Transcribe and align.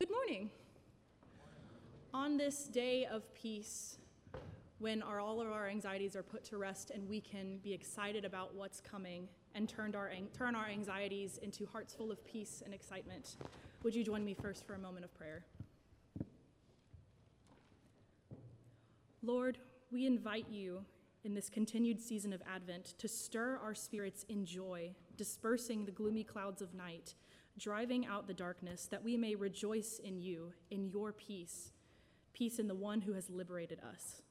Good 0.00 0.10
morning. 0.10 0.48
On 2.14 2.38
this 2.38 2.64
day 2.64 3.04
of 3.04 3.34
peace, 3.34 3.98
when 4.78 5.02
our, 5.02 5.20
all 5.20 5.42
of 5.42 5.48
our 5.48 5.68
anxieties 5.68 6.16
are 6.16 6.22
put 6.22 6.42
to 6.44 6.56
rest 6.56 6.90
and 6.90 7.06
we 7.06 7.20
can 7.20 7.58
be 7.58 7.74
excited 7.74 8.24
about 8.24 8.54
what's 8.54 8.80
coming 8.80 9.28
and 9.54 9.68
turn 9.68 9.94
our, 9.94 10.10
turn 10.32 10.54
our 10.54 10.68
anxieties 10.68 11.38
into 11.42 11.66
hearts 11.66 11.92
full 11.92 12.10
of 12.10 12.24
peace 12.24 12.62
and 12.64 12.72
excitement, 12.72 13.36
would 13.82 13.94
you 13.94 14.02
join 14.02 14.24
me 14.24 14.32
first 14.32 14.66
for 14.66 14.72
a 14.72 14.78
moment 14.78 15.04
of 15.04 15.12
prayer? 15.12 15.44
Lord, 19.22 19.58
we 19.92 20.06
invite 20.06 20.46
you 20.48 20.82
in 21.24 21.34
this 21.34 21.50
continued 21.50 22.00
season 22.00 22.32
of 22.32 22.40
Advent 22.50 22.94
to 22.96 23.06
stir 23.06 23.60
our 23.62 23.74
spirits 23.74 24.24
in 24.30 24.46
joy, 24.46 24.94
dispersing 25.18 25.84
the 25.84 25.92
gloomy 25.92 26.24
clouds 26.24 26.62
of 26.62 26.72
night, 26.72 27.16
driving 27.58 28.06
out 28.06 28.26
the 28.26 28.34
darkness, 28.34 28.86
that 28.90 29.04
we 29.04 29.16
may 29.16 29.34
rejoice 29.34 30.00
in 30.02 30.18
you, 30.18 30.52
in 30.70 30.88
your 30.88 31.12
peace, 31.12 31.72
peace 32.32 32.58
in 32.58 32.68
the 32.68 32.74
one 32.74 33.02
who 33.02 33.12
has 33.12 33.28
liberated 33.28 33.80
us. 33.80 34.22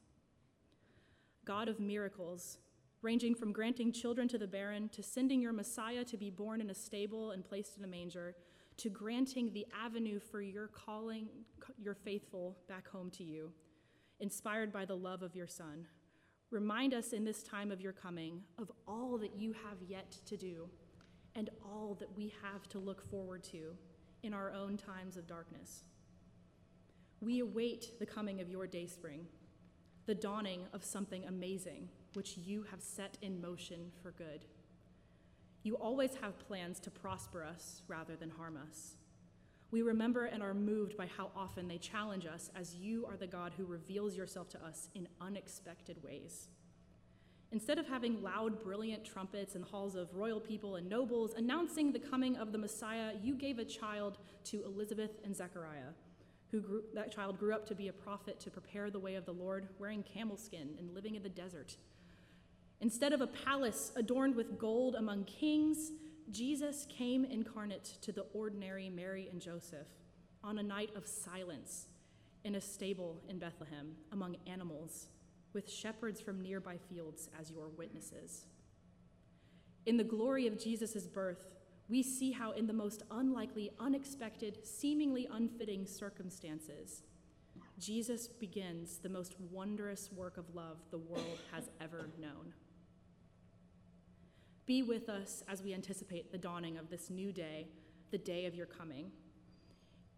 God 1.44 1.68
of 1.68 1.80
miracles, 1.80 2.58
ranging 3.02 3.34
from 3.34 3.52
granting 3.52 3.92
children 3.92 4.28
to 4.28 4.38
the 4.38 4.46
barren, 4.46 4.88
to 4.90 5.02
sending 5.02 5.40
your 5.40 5.52
Messiah 5.52 6.04
to 6.04 6.16
be 6.16 6.30
born 6.30 6.60
in 6.60 6.70
a 6.70 6.74
stable 6.74 7.30
and 7.30 7.44
placed 7.44 7.78
in 7.78 7.84
a 7.84 7.88
manger, 7.88 8.34
to 8.76 8.88
granting 8.88 9.52
the 9.52 9.66
avenue 9.78 10.18
for 10.18 10.40
your 10.40 10.68
calling 10.68 11.28
your 11.78 11.94
faithful 11.94 12.56
back 12.68 12.88
home 12.88 13.10
to 13.10 13.24
you, 13.24 13.52
inspired 14.20 14.72
by 14.72 14.84
the 14.84 14.96
love 14.96 15.22
of 15.22 15.34
your 15.34 15.46
Son. 15.46 15.86
Remind 16.50 16.94
us 16.94 17.12
in 17.12 17.24
this 17.24 17.42
time 17.42 17.70
of 17.70 17.80
your 17.80 17.92
coming 17.92 18.42
of 18.58 18.72
all 18.88 19.18
that 19.18 19.36
you 19.36 19.52
have 19.52 19.78
yet 19.86 20.16
to 20.26 20.36
do 20.36 20.68
and 21.34 21.50
all 21.64 21.96
that 22.00 22.16
we 22.16 22.32
have 22.42 22.68
to 22.68 22.78
look 22.78 23.08
forward 23.10 23.42
to 23.44 23.76
in 24.22 24.34
our 24.34 24.52
own 24.52 24.76
times 24.76 25.16
of 25.16 25.26
darkness. 25.26 25.84
We 27.20 27.40
await 27.40 27.98
the 27.98 28.06
coming 28.06 28.40
of 28.40 28.48
your 28.48 28.66
day 28.66 28.86
spring, 28.86 29.26
the 30.06 30.14
dawning 30.14 30.62
of 30.72 30.84
something 30.84 31.24
amazing 31.26 31.88
which 32.14 32.36
you 32.36 32.64
have 32.70 32.80
set 32.80 33.16
in 33.22 33.40
motion 33.40 33.92
for 34.02 34.10
good. 34.12 34.44
You 35.62 35.76
always 35.76 36.14
have 36.22 36.38
plans 36.38 36.80
to 36.80 36.90
prosper 36.90 37.44
us 37.44 37.82
rather 37.86 38.16
than 38.16 38.30
harm 38.30 38.58
us. 38.68 38.96
We 39.70 39.82
remember 39.82 40.24
and 40.24 40.42
are 40.42 40.54
moved 40.54 40.96
by 40.96 41.06
how 41.06 41.30
often 41.36 41.68
they 41.68 41.78
challenge 41.78 42.26
us 42.26 42.50
as 42.56 42.74
you 42.74 43.06
are 43.06 43.16
the 43.16 43.26
God 43.26 43.52
who 43.56 43.64
reveals 43.64 44.16
yourself 44.16 44.48
to 44.50 44.64
us 44.64 44.88
in 44.94 45.06
unexpected 45.20 46.02
ways. 46.02 46.48
Instead 47.52 47.78
of 47.78 47.88
having 47.88 48.22
loud, 48.22 48.62
brilliant 48.62 49.04
trumpets 49.04 49.56
in 49.56 49.62
halls 49.62 49.96
of 49.96 50.14
royal 50.14 50.40
people 50.40 50.76
and 50.76 50.88
nobles 50.88 51.34
announcing 51.34 51.90
the 51.90 51.98
coming 51.98 52.36
of 52.36 52.52
the 52.52 52.58
Messiah, 52.58 53.12
you 53.22 53.34
gave 53.34 53.58
a 53.58 53.64
child 53.64 54.18
to 54.44 54.62
Elizabeth 54.64 55.10
and 55.24 55.34
Zechariah, 55.34 55.92
who 56.52 56.60
grew, 56.60 56.82
that 56.94 57.12
child 57.12 57.38
grew 57.38 57.52
up 57.52 57.66
to 57.66 57.74
be 57.74 57.88
a 57.88 57.92
prophet 57.92 58.38
to 58.40 58.50
prepare 58.50 58.88
the 58.88 59.00
way 59.00 59.16
of 59.16 59.26
the 59.26 59.32
Lord, 59.32 59.68
wearing 59.80 60.04
camel 60.04 60.36
skin 60.36 60.76
and 60.78 60.94
living 60.94 61.16
in 61.16 61.24
the 61.24 61.28
desert. 61.28 61.76
Instead 62.80 63.12
of 63.12 63.20
a 63.20 63.26
palace 63.26 63.90
adorned 63.96 64.36
with 64.36 64.56
gold 64.56 64.94
among 64.94 65.24
kings, 65.24 65.90
Jesus 66.30 66.86
came 66.88 67.24
incarnate 67.24 67.96
to 68.02 68.12
the 68.12 68.26
ordinary 68.32 68.88
Mary 68.88 69.28
and 69.30 69.40
Joseph 69.40 69.88
on 70.44 70.58
a 70.58 70.62
night 70.62 70.90
of 70.94 71.06
silence 71.06 71.86
in 72.44 72.54
a 72.54 72.60
stable 72.60 73.20
in 73.28 73.38
Bethlehem 73.38 73.96
among 74.12 74.36
animals, 74.46 75.08
with 75.52 75.70
shepherds 75.70 76.20
from 76.20 76.40
nearby 76.40 76.76
fields 76.88 77.28
as 77.38 77.50
your 77.50 77.68
witnesses. 77.68 78.46
In 79.86 79.96
the 79.96 80.04
glory 80.04 80.46
of 80.46 80.58
Jesus' 80.58 81.06
birth, 81.06 81.46
we 81.88 82.02
see 82.02 82.30
how, 82.30 82.52
in 82.52 82.66
the 82.66 82.72
most 82.72 83.02
unlikely, 83.10 83.70
unexpected, 83.80 84.58
seemingly 84.64 85.28
unfitting 85.32 85.86
circumstances, 85.86 87.02
Jesus 87.78 88.28
begins 88.28 88.98
the 88.98 89.08
most 89.08 89.34
wondrous 89.50 90.10
work 90.12 90.36
of 90.36 90.54
love 90.54 90.78
the 90.90 90.98
world 90.98 91.38
has 91.50 91.70
ever 91.80 92.10
known. 92.20 92.52
Be 94.66 94.82
with 94.82 95.08
us 95.08 95.42
as 95.48 95.62
we 95.62 95.74
anticipate 95.74 96.30
the 96.30 96.38
dawning 96.38 96.78
of 96.78 96.90
this 96.90 97.10
new 97.10 97.32
day, 97.32 97.66
the 98.12 98.18
day 98.18 98.46
of 98.46 98.54
your 98.54 98.66
coming. 98.66 99.10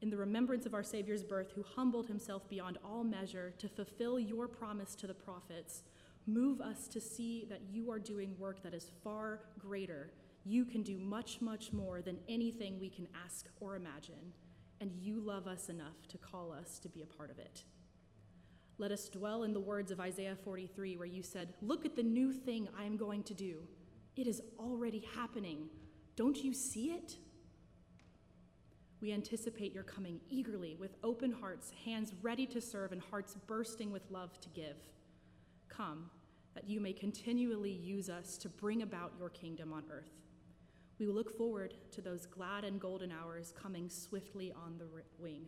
In 0.02 0.10
the 0.10 0.16
remembrance 0.16 0.66
of 0.66 0.74
our 0.74 0.82
Savior's 0.82 1.22
birth, 1.22 1.52
who 1.54 1.62
humbled 1.62 2.08
himself 2.08 2.48
beyond 2.50 2.76
all 2.84 3.04
measure 3.04 3.54
to 3.58 3.68
fulfill 3.68 4.18
your 4.18 4.48
promise 4.48 4.96
to 4.96 5.06
the 5.06 5.14
prophets, 5.14 5.84
move 6.26 6.60
us 6.60 6.88
to 6.88 7.00
see 7.00 7.46
that 7.48 7.60
you 7.70 7.88
are 7.88 8.00
doing 8.00 8.34
work 8.36 8.64
that 8.64 8.74
is 8.74 8.90
far 9.04 9.42
greater. 9.60 10.10
You 10.44 10.64
can 10.64 10.82
do 10.82 10.98
much, 10.98 11.40
much 11.40 11.72
more 11.72 12.02
than 12.02 12.18
anything 12.28 12.80
we 12.80 12.90
can 12.90 13.06
ask 13.24 13.46
or 13.60 13.76
imagine, 13.76 14.32
and 14.80 14.90
you 15.00 15.20
love 15.20 15.46
us 15.46 15.68
enough 15.68 16.08
to 16.08 16.18
call 16.18 16.52
us 16.52 16.80
to 16.80 16.88
be 16.88 17.02
a 17.02 17.06
part 17.06 17.30
of 17.30 17.38
it. 17.38 17.62
Let 18.78 18.90
us 18.90 19.08
dwell 19.08 19.44
in 19.44 19.52
the 19.52 19.60
words 19.60 19.92
of 19.92 20.00
Isaiah 20.00 20.36
43, 20.42 20.96
where 20.96 21.06
you 21.06 21.22
said, 21.22 21.54
Look 21.62 21.84
at 21.84 21.94
the 21.94 22.02
new 22.02 22.32
thing 22.32 22.68
I 22.76 22.82
am 22.84 22.96
going 22.96 23.22
to 23.24 23.34
do. 23.34 23.58
It 24.16 24.26
is 24.26 24.42
already 24.58 25.06
happening. 25.14 25.68
Don't 26.16 26.42
you 26.42 26.52
see 26.52 26.86
it? 26.86 27.18
We 29.02 29.12
anticipate 29.12 29.74
your 29.74 29.82
coming 29.82 30.20
eagerly 30.30 30.76
with 30.78 30.94
open 31.02 31.32
hearts, 31.32 31.72
hands 31.84 32.12
ready 32.22 32.46
to 32.46 32.60
serve, 32.60 32.92
and 32.92 33.02
hearts 33.02 33.36
bursting 33.48 33.90
with 33.90 34.08
love 34.12 34.40
to 34.40 34.48
give. 34.50 34.76
Come, 35.68 36.08
that 36.54 36.68
you 36.68 36.80
may 36.80 36.92
continually 36.92 37.72
use 37.72 38.08
us 38.08 38.38
to 38.38 38.48
bring 38.48 38.82
about 38.82 39.12
your 39.18 39.28
kingdom 39.28 39.72
on 39.72 39.82
earth. 39.90 40.12
We 41.00 41.08
look 41.08 41.36
forward 41.36 41.74
to 41.90 42.00
those 42.00 42.26
glad 42.26 42.62
and 42.62 42.80
golden 42.80 43.10
hours 43.10 43.52
coming 43.60 43.90
swiftly 43.90 44.52
on 44.52 44.78
the 44.78 44.86
wing. 45.18 45.46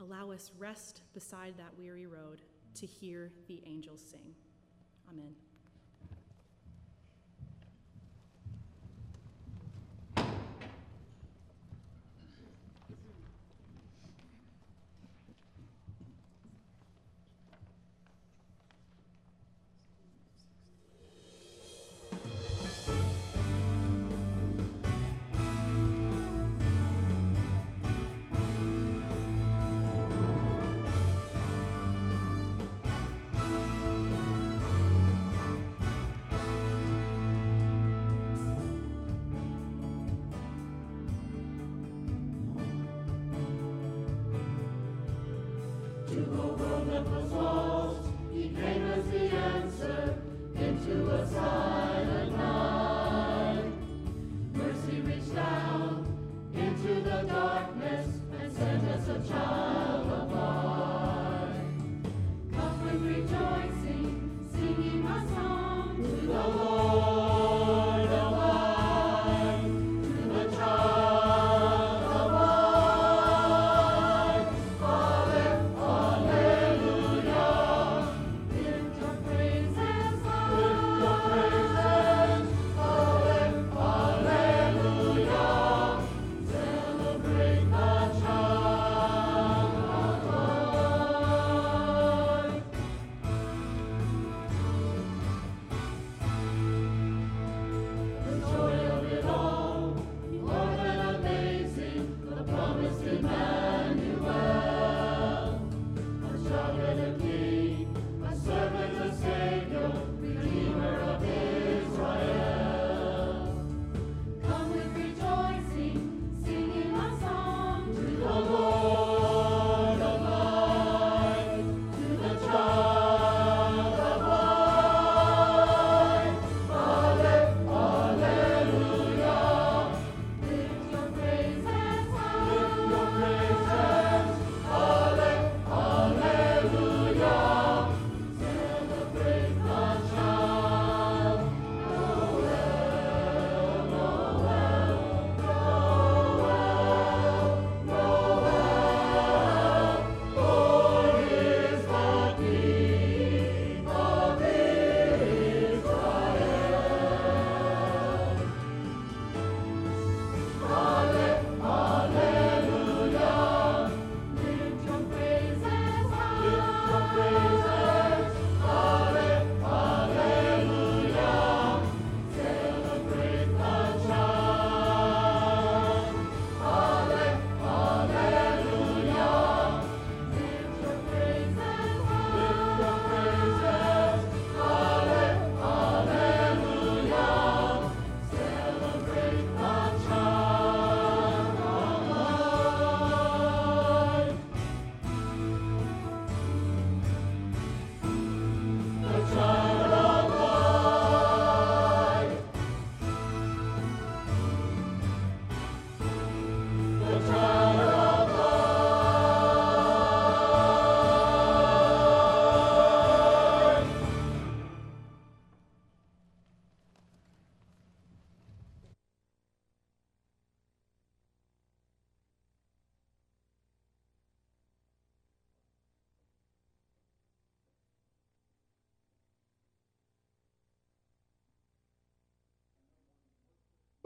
Allow 0.00 0.32
us 0.32 0.50
rest 0.58 1.02
beside 1.14 1.56
that 1.58 1.78
weary 1.78 2.06
road 2.06 2.42
to 2.74 2.86
hear 2.86 3.30
the 3.46 3.62
angels 3.64 4.02
sing. 4.10 4.34
Amen. 5.08 5.36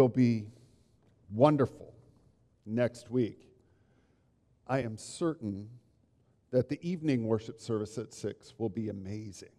Will 0.00 0.08
be 0.08 0.46
wonderful 1.30 1.92
next 2.64 3.10
week. 3.10 3.50
I 4.66 4.78
am 4.78 4.96
certain 4.96 5.68
that 6.50 6.70
the 6.70 6.78
evening 6.80 7.26
worship 7.26 7.60
service 7.60 7.98
at 7.98 8.14
6 8.14 8.54
will 8.56 8.70
be 8.70 8.88
amazing 8.88 9.50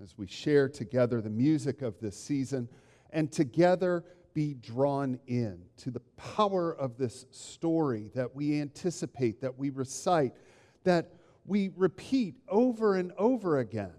as 0.00 0.16
we 0.16 0.28
share 0.28 0.68
together 0.68 1.20
the 1.20 1.28
music 1.28 1.82
of 1.82 1.98
this 1.98 2.16
season 2.16 2.68
and 3.10 3.32
together 3.32 4.04
be 4.32 4.54
drawn 4.54 5.18
in 5.26 5.58
to 5.78 5.90
the 5.90 6.02
power 6.16 6.76
of 6.76 6.96
this 6.96 7.26
story 7.32 8.12
that 8.14 8.32
we 8.32 8.60
anticipate, 8.60 9.40
that 9.40 9.58
we 9.58 9.70
recite, 9.70 10.34
that 10.84 11.14
we 11.44 11.72
repeat 11.74 12.36
over 12.48 12.94
and 12.94 13.10
over 13.18 13.58
again, 13.58 13.94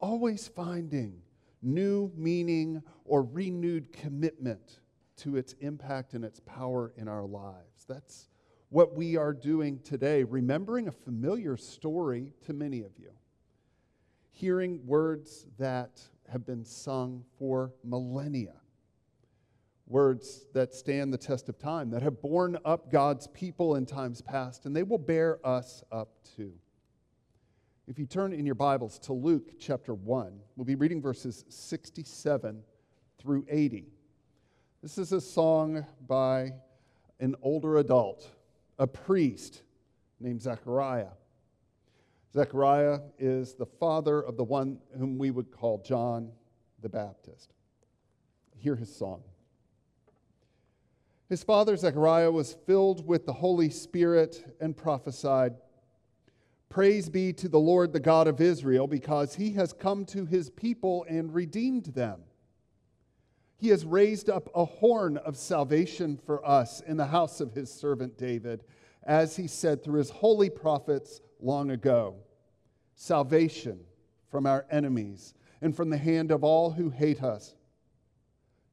always 0.00 0.48
finding 0.48 1.22
new 1.62 2.10
meaning 2.16 2.82
or 3.04 3.22
renewed 3.22 3.92
commitment 3.92 4.80
to 5.16 5.36
its 5.36 5.54
impact 5.60 6.14
and 6.14 6.24
its 6.24 6.40
power 6.40 6.92
in 6.96 7.08
our 7.08 7.24
lives. 7.24 7.84
That's 7.88 8.28
what 8.68 8.94
we 8.94 9.16
are 9.16 9.32
doing 9.32 9.80
today, 9.80 10.24
remembering 10.24 10.88
a 10.88 10.92
familiar 10.92 11.56
story 11.56 12.32
to 12.44 12.52
many 12.52 12.80
of 12.80 12.92
you, 12.98 13.10
hearing 14.32 14.84
words 14.86 15.46
that 15.58 16.02
have 16.28 16.44
been 16.44 16.64
sung 16.64 17.24
for 17.38 17.72
millennia, 17.84 18.54
words 19.86 20.46
that 20.52 20.74
stand 20.74 21.12
the 21.12 21.18
test 21.18 21.48
of 21.48 21.58
time, 21.58 21.90
that 21.90 22.02
have 22.02 22.20
borne 22.20 22.58
up 22.64 22.90
God's 22.90 23.28
people 23.28 23.76
in 23.76 23.86
times 23.86 24.20
past, 24.20 24.66
and 24.66 24.74
they 24.74 24.82
will 24.82 24.98
bear 24.98 25.38
us 25.46 25.84
up 25.92 26.08
too. 26.36 26.52
If 27.88 28.00
you 28.00 28.06
turn 28.06 28.32
in 28.32 28.44
your 28.44 28.56
Bibles 28.56 28.98
to 29.00 29.12
Luke 29.12 29.60
chapter 29.60 29.94
1, 29.94 30.40
we'll 30.56 30.64
be 30.64 30.74
reading 30.74 31.00
verses 31.00 31.44
67 31.48 32.60
through 33.16 33.46
80. 33.48 33.92
This 34.82 34.98
is 34.98 35.12
a 35.12 35.20
song 35.20 35.86
by 36.08 36.54
an 37.20 37.36
older 37.42 37.76
adult, 37.76 38.28
a 38.80 38.88
priest 38.88 39.62
named 40.18 40.42
Zechariah. 40.42 41.10
Zechariah 42.32 43.02
is 43.20 43.54
the 43.54 43.66
father 43.66 44.20
of 44.20 44.36
the 44.36 44.42
one 44.42 44.80
whom 44.98 45.16
we 45.16 45.30
would 45.30 45.52
call 45.52 45.80
John 45.86 46.32
the 46.82 46.88
Baptist. 46.88 47.54
Hear 48.56 48.74
his 48.74 48.92
song. 48.92 49.22
His 51.28 51.44
father, 51.44 51.76
Zechariah, 51.76 52.32
was 52.32 52.56
filled 52.66 53.06
with 53.06 53.26
the 53.26 53.32
Holy 53.32 53.70
Spirit 53.70 54.56
and 54.60 54.76
prophesied. 54.76 55.54
Praise 56.68 57.08
be 57.08 57.32
to 57.32 57.48
the 57.48 57.58
Lord, 57.58 57.92
the 57.92 58.00
God 58.00 58.26
of 58.28 58.40
Israel, 58.40 58.86
because 58.86 59.34
he 59.34 59.52
has 59.52 59.72
come 59.72 60.04
to 60.06 60.26
his 60.26 60.50
people 60.50 61.06
and 61.08 61.32
redeemed 61.32 61.86
them. 61.86 62.20
He 63.58 63.68
has 63.68 63.86
raised 63.86 64.28
up 64.28 64.50
a 64.54 64.64
horn 64.64 65.16
of 65.16 65.36
salvation 65.36 66.18
for 66.18 66.46
us 66.46 66.80
in 66.82 66.96
the 66.96 67.06
house 67.06 67.40
of 67.40 67.54
his 67.54 67.72
servant 67.72 68.18
David, 68.18 68.64
as 69.04 69.36
he 69.36 69.46
said 69.46 69.82
through 69.82 69.98
his 69.98 70.10
holy 70.10 70.50
prophets 70.50 71.20
long 71.40 71.70
ago. 71.70 72.16
Salvation 72.94 73.80
from 74.30 74.46
our 74.46 74.66
enemies 74.70 75.34
and 75.62 75.74
from 75.74 75.88
the 75.88 75.96
hand 75.96 76.30
of 76.30 76.44
all 76.44 76.70
who 76.70 76.90
hate 76.90 77.22
us, 77.22 77.54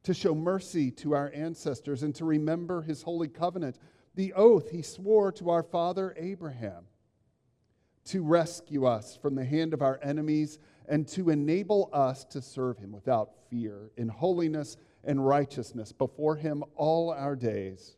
to 0.02 0.12
show 0.12 0.34
mercy 0.34 0.90
to 0.90 1.14
our 1.14 1.32
ancestors 1.34 2.02
and 2.02 2.14
to 2.14 2.26
remember 2.26 2.82
his 2.82 3.02
holy 3.02 3.28
covenant, 3.28 3.78
the 4.14 4.34
oath 4.34 4.70
he 4.70 4.82
swore 4.82 5.32
to 5.32 5.48
our 5.48 5.62
father 5.62 6.14
Abraham 6.18 6.84
to 8.06 8.22
rescue 8.22 8.84
us 8.84 9.16
from 9.16 9.34
the 9.34 9.44
hand 9.44 9.72
of 9.72 9.82
our 9.82 9.98
enemies 10.02 10.58
and 10.88 11.08
to 11.08 11.30
enable 11.30 11.88
us 11.92 12.24
to 12.24 12.42
serve 12.42 12.78
him 12.78 12.92
without 12.92 13.30
fear 13.50 13.90
in 13.96 14.08
holiness 14.08 14.76
and 15.04 15.26
righteousness 15.26 15.92
before 15.92 16.36
him 16.36 16.62
all 16.76 17.10
our 17.10 17.36
days. 17.36 17.96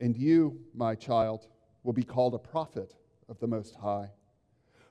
And 0.00 0.16
you, 0.16 0.60
my 0.74 0.94
child, 0.94 1.46
will 1.82 1.92
be 1.92 2.02
called 2.02 2.34
a 2.34 2.38
prophet 2.38 2.94
of 3.28 3.38
the 3.38 3.46
Most 3.46 3.76
High. 3.76 4.10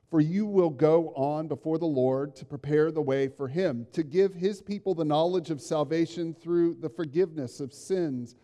For 0.09 0.19
you 0.19 0.45
will 0.45 0.69
go 0.69 1.13
on 1.15 1.47
before 1.47 1.77
the 1.77 1.85
Lord 1.85 2.35
to 2.35 2.45
prepare 2.45 2.91
the 2.91 3.01
way 3.01 3.27
for 3.27 3.47
him, 3.47 3.87
to 3.93 4.03
give 4.03 4.33
his 4.33 4.61
people 4.61 4.93
the 4.93 5.05
knowledge 5.05 5.51
of 5.51 5.61
salvation 5.61 6.33
through 6.33 6.75
the 6.75 6.89
forgiveness 6.89 7.59
of 7.59 7.73
sins, 7.73 8.35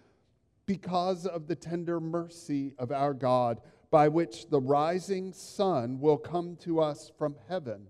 because 0.65 1.25
of 1.25 1.47
the 1.47 1.55
tender 1.55 1.99
mercy 1.99 2.73
of 2.77 2.91
our 2.91 3.13
God 3.13 3.61
by 3.89 4.07
which 4.07 4.49
the 4.49 4.59
rising 4.59 5.31
sun 5.31 5.99
will 5.99 6.17
come 6.17 6.57
to 6.57 6.79
us 6.79 7.11
from 7.17 7.35
heaven 7.47 7.87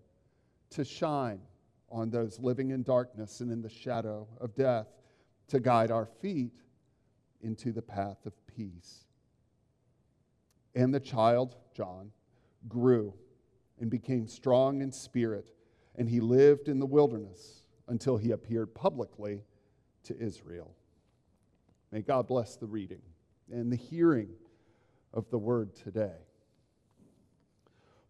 to 0.70 0.84
shine 0.84 1.40
on 1.90 2.10
those 2.10 2.40
living 2.40 2.72
in 2.72 2.84
darkness 2.84 3.40
and 3.40 3.52
in 3.52 3.62
the 3.62 3.70
shadow 3.70 4.28
of 4.40 4.56
death, 4.56 4.88
to 5.48 5.60
guide 5.60 5.92
our 5.92 6.06
feet 6.06 6.52
into 7.42 7.72
the 7.72 7.82
path 7.82 8.26
of 8.26 8.34
peace. 8.48 9.06
And 10.76 10.94
the 10.94 11.00
child, 11.00 11.56
John, 11.74 12.12
grew 12.68 13.14
and 13.80 13.90
became 13.90 14.28
strong 14.28 14.82
in 14.82 14.92
spirit, 14.92 15.52
and 15.96 16.10
he 16.10 16.20
lived 16.20 16.68
in 16.68 16.80
the 16.80 16.86
wilderness 16.86 17.64
until 17.88 18.18
he 18.18 18.32
appeared 18.32 18.76
publicly 18.76 19.44
to 20.04 20.20
Israel. 20.20 20.76
May 21.92 22.02
God 22.02 22.28
bless 22.28 22.58
the 22.58 22.68
reading 22.68 23.02
and 23.52 23.72
the 23.72 23.78
hearing 23.78 24.30
of 25.14 25.30
the 25.30 25.38
word 25.38 25.76
today. 25.76 26.16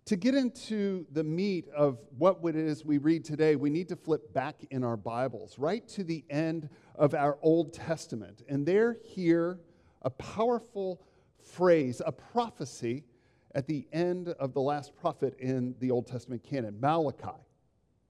To 0.06 0.16
get 0.16 0.36
into 0.36 1.06
the 1.12 1.24
meat 1.24 1.68
of 1.76 2.00
what 2.18 2.40
it 2.44 2.56
is 2.56 2.86
we 2.86 2.98
read 2.98 3.26
today, 3.26 3.58
we 3.58 3.70
need 3.70 3.90
to 3.90 3.98
flip 3.98 4.34
back 4.34 4.56
in 4.72 4.86
our 4.86 4.96
Bibles, 4.96 5.60
right 5.60 5.86
to 5.90 6.04
the 6.04 6.24
end 6.30 6.70
of 6.96 7.14
our 7.14 7.38
Old 7.42 7.74
Testament. 7.74 8.42
And 8.48 8.66
there, 8.66 8.98
hear 9.04 9.60
a 10.04 10.10
powerful 10.10 11.02
phrase, 11.44 12.02
a 12.06 12.12
prophecy 12.14 13.04
at 13.54 13.68
the 13.68 13.86
end 13.92 14.30
of 14.30 14.54
the 14.54 14.62
last 14.62 14.96
prophet 14.96 15.36
in 15.40 15.76
the 15.80 15.92
Old 15.92 16.08
Testament 16.08 16.42
canon, 16.42 16.80
Malachi. 16.80 17.42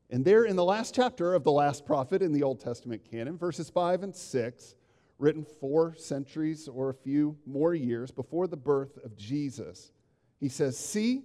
And 0.10 0.24
there, 0.24 0.46
in 0.46 0.56
the 0.56 0.64
last 0.64 0.94
chapter 0.94 1.34
of 1.34 1.44
the 1.44 1.52
last 1.52 1.86
prophet 1.86 2.22
in 2.22 2.32
the 2.32 2.44
Old 2.44 2.60
Testament 2.60 3.02
canon, 3.10 3.38
verses 3.38 3.70
5 3.70 4.04
and 4.04 4.16
6, 4.16 4.76
written 5.20 5.46
four 5.60 5.96
centuries 5.96 6.68
or 6.68 6.90
a 6.90 6.94
few 6.94 7.38
more 7.46 7.74
years 7.74 8.12
before 8.12 8.48
the 8.48 8.58
birth 8.58 8.98
of 9.04 9.16
Jesus. 9.18 9.92
He 10.40 10.50
says, 10.50 10.78
See, 10.78 11.24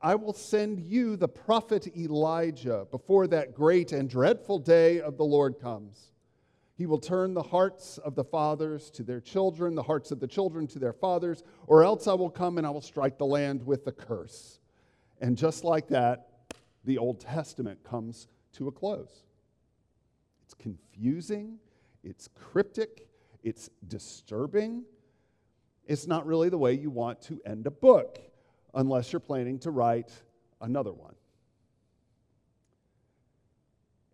I 0.00 0.14
will 0.14 0.34
send 0.34 0.80
you 0.80 1.16
the 1.16 1.28
prophet 1.28 1.88
Elijah 1.96 2.86
before 2.90 3.26
that 3.28 3.54
great 3.54 3.92
and 3.92 4.08
dreadful 4.08 4.58
day 4.58 5.00
of 5.00 5.16
the 5.16 5.24
Lord 5.24 5.58
comes. 5.60 6.12
He 6.76 6.86
will 6.86 7.00
turn 7.00 7.34
the 7.34 7.42
hearts 7.42 7.98
of 7.98 8.14
the 8.14 8.22
fathers 8.22 8.90
to 8.90 9.02
their 9.02 9.20
children, 9.20 9.74
the 9.74 9.82
hearts 9.82 10.12
of 10.12 10.20
the 10.20 10.28
children 10.28 10.68
to 10.68 10.78
their 10.78 10.92
fathers, 10.92 11.42
or 11.66 11.82
else 11.82 12.06
I 12.06 12.14
will 12.14 12.30
come 12.30 12.56
and 12.56 12.66
I 12.66 12.70
will 12.70 12.80
strike 12.80 13.18
the 13.18 13.26
land 13.26 13.66
with 13.66 13.88
a 13.88 13.92
curse. 13.92 14.60
And 15.20 15.36
just 15.36 15.64
like 15.64 15.88
that, 15.88 16.28
the 16.84 16.98
Old 16.98 17.18
Testament 17.18 17.82
comes 17.82 18.28
to 18.52 18.68
a 18.68 18.72
close. 18.72 19.24
It's 20.44 20.54
confusing, 20.54 21.58
it's 22.08 22.28
cryptic, 22.28 23.06
it's 23.42 23.70
disturbing. 23.86 24.84
It's 25.86 26.06
not 26.06 26.26
really 26.26 26.48
the 26.48 26.58
way 26.58 26.72
you 26.74 26.90
want 26.90 27.22
to 27.22 27.40
end 27.46 27.66
a 27.66 27.70
book 27.70 28.18
unless 28.74 29.12
you're 29.12 29.20
planning 29.20 29.58
to 29.60 29.70
write 29.70 30.12
another 30.60 30.92
one. 30.92 31.14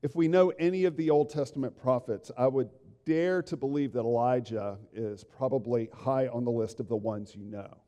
If 0.02 0.14
we 0.14 0.28
know 0.28 0.50
any 0.58 0.84
of 0.84 0.96
the 0.96 1.10
Old 1.10 1.30
Testament 1.30 1.76
prophets, 1.76 2.30
I 2.36 2.46
would 2.46 2.68
dare 3.04 3.42
to 3.42 3.56
believe 3.56 3.92
that 3.94 4.00
Elijah 4.00 4.78
is 4.92 5.24
probably 5.24 5.88
high 5.92 6.28
on 6.28 6.44
the 6.44 6.50
list 6.50 6.80
of 6.80 6.88
the 6.88 6.96
ones 6.96 7.34
you 7.34 7.44
know 7.44 7.83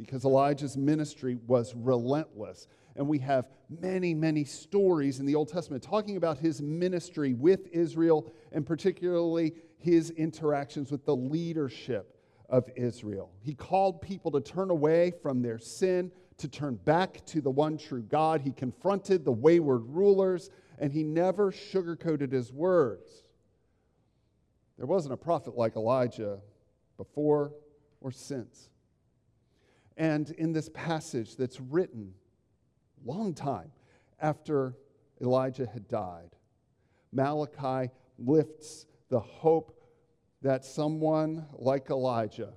because 0.00 0.24
Elijah's 0.24 0.76
ministry 0.76 1.38
was 1.46 1.74
relentless. 1.74 2.66
And 2.96 3.06
we 3.06 3.18
have 3.18 3.46
many, 3.68 4.14
many 4.14 4.44
stories 4.44 5.20
in 5.20 5.26
the 5.26 5.34
Old 5.34 5.48
Testament 5.48 5.82
talking 5.82 6.16
about 6.16 6.38
his 6.38 6.60
ministry 6.60 7.34
with 7.34 7.68
Israel 7.68 8.30
and 8.52 8.66
particularly 8.66 9.52
his 9.78 10.10
interactions 10.10 10.90
with 10.90 11.04
the 11.04 11.14
leadership 11.14 12.16
of 12.48 12.68
Israel. 12.76 13.30
He 13.40 13.54
called 13.54 14.02
people 14.02 14.30
to 14.32 14.40
turn 14.40 14.70
away 14.70 15.12
from 15.22 15.40
their 15.40 15.58
sin, 15.58 16.10
to 16.38 16.48
turn 16.48 16.74
back 16.76 17.24
to 17.26 17.40
the 17.40 17.50
one 17.50 17.78
true 17.78 18.02
God. 18.02 18.40
He 18.40 18.50
confronted 18.50 19.24
the 19.24 19.32
wayward 19.32 19.82
rulers, 19.86 20.50
and 20.78 20.92
he 20.92 21.04
never 21.04 21.52
sugarcoated 21.52 22.32
his 22.32 22.52
words. 22.52 23.08
There 24.78 24.86
wasn't 24.86 25.14
a 25.14 25.18
prophet 25.18 25.56
like 25.56 25.76
Elijah 25.76 26.40
before 26.96 27.52
or 28.00 28.10
since. 28.10 28.70
And 29.96 30.30
in 30.32 30.52
this 30.52 30.68
passage 30.72 31.36
that's 31.36 31.60
written 31.60 32.14
long 33.04 33.34
time 33.34 33.72
after 34.20 34.76
Elijah 35.20 35.66
had 35.66 35.88
died, 35.88 36.30
Malachi 37.12 37.90
lifts 38.18 38.86
the 39.08 39.20
hope 39.20 39.80
that 40.42 40.64
someone 40.64 41.46
like 41.52 41.90
Elijah, 41.90 42.52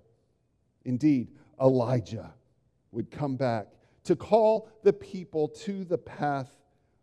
indeed 0.85 1.31
Elijah, 1.59 2.33
would 2.91 3.11
come 3.11 3.35
back 3.35 3.67
to 4.03 4.15
call 4.15 4.69
the 4.83 4.93
people 4.93 5.47
to 5.47 5.83
the 5.83 5.97
path 5.97 6.57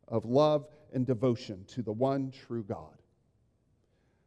of 0.08 0.24
love 0.24 0.66
and 0.92 1.06
devotion 1.06 1.64
to 1.68 1.82
the 1.82 1.92
one 1.92 2.30
true 2.30 2.62
God. 2.62 2.99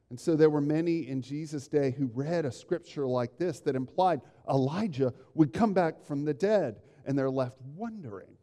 And 0.09 0.19
so 0.19 0.35
there 0.35 0.49
were 0.49 0.61
many 0.61 1.07
in 1.07 1.21
Jesus' 1.21 1.67
day 1.67 1.91
who 1.91 2.11
read 2.13 2.45
a 2.45 2.51
scripture 2.51 3.07
like 3.07 3.37
this 3.37 3.59
that 3.61 3.75
implied 3.75 4.21
Elijah 4.47 5.13
would 5.33 5.53
come 5.53 5.73
back 5.73 6.03
from 6.05 6.23
the 6.23 6.33
dead, 6.33 6.81
and 7.05 7.17
they're 7.17 7.29
left 7.29 7.57
wondering 7.75 8.37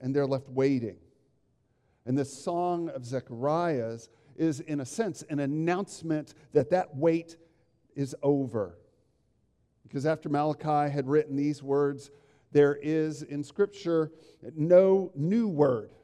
and 0.00 0.14
they're 0.14 0.26
left 0.26 0.48
waiting. 0.50 0.96
And 2.06 2.16
this 2.16 2.30
song 2.30 2.90
of 2.90 3.06
Zechariah's 3.06 4.10
is, 4.36 4.60
in 4.60 4.80
a 4.80 4.84
sense, 4.84 5.24
an 5.30 5.40
announcement 5.40 6.34
that 6.52 6.70
that 6.70 6.94
wait 6.94 7.38
is 7.96 8.14
over. 8.22 8.78
Because 9.82 10.04
after 10.04 10.28
Malachi 10.28 10.92
had 10.92 11.08
written 11.08 11.36
these 11.36 11.62
words, 11.62 12.10
there 12.52 12.76
is 12.82 13.22
in 13.22 13.42
Scripture 13.42 14.12
no 14.54 15.10
new 15.14 15.48
word. 15.48 15.94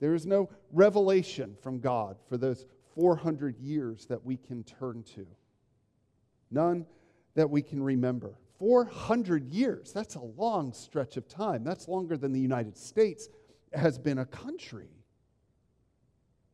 There 0.00 0.14
is 0.14 0.26
no 0.26 0.48
revelation 0.72 1.56
from 1.60 1.80
God 1.80 2.16
for 2.28 2.36
those 2.36 2.64
400 2.94 3.58
years 3.58 4.06
that 4.06 4.24
we 4.24 4.36
can 4.36 4.64
turn 4.64 5.02
to. 5.14 5.26
None 6.50 6.86
that 7.34 7.48
we 7.50 7.62
can 7.62 7.82
remember. 7.82 8.34
400 8.58 9.52
years, 9.52 9.92
that's 9.92 10.14
a 10.14 10.20
long 10.20 10.72
stretch 10.72 11.16
of 11.16 11.28
time. 11.28 11.64
That's 11.64 11.88
longer 11.88 12.16
than 12.16 12.32
the 12.32 12.40
United 12.40 12.76
States 12.76 13.28
has 13.72 13.98
been 13.98 14.18
a 14.18 14.26
country. 14.26 14.90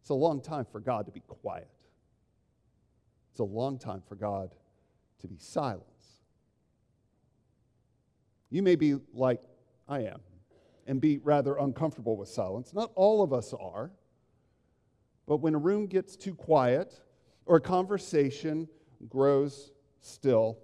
It's 0.01 0.11
a 0.11 0.15
long 0.15 0.41
time 0.41 0.67
for 0.71 0.81
God 0.81 1.07
to 1.07 1.13
be 1.13 1.21
quiet. 1.21 1.69
It's 3.33 3.41
a 3.41 3.45
long 3.45 3.79
time 3.79 4.03
for 4.09 4.15
God 4.15 4.55
to 5.21 5.29
be 5.29 5.37
silent. 5.39 5.85
You 8.51 8.63
may 8.63 8.77
be 8.77 8.97
like 9.13 9.43
I 9.89 10.01
am 10.01 10.21
and 10.87 11.01
be 11.01 11.19
rather 11.19 11.57
uncomfortable 11.57 12.17
with 12.17 12.29
silence. 12.29 12.73
Not 12.73 12.91
all 12.95 13.23
of 13.23 13.33
us 13.33 13.53
are. 13.53 13.91
But 15.29 15.37
when 15.37 15.55
a 15.55 15.59
room 15.59 15.87
gets 15.87 16.17
too 16.17 16.35
quiet 16.35 16.99
or 17.45 17.57
a 17.57 17.61
conversation 17.61 18.67
grows 19.09 19.73
still, 20.01 20.59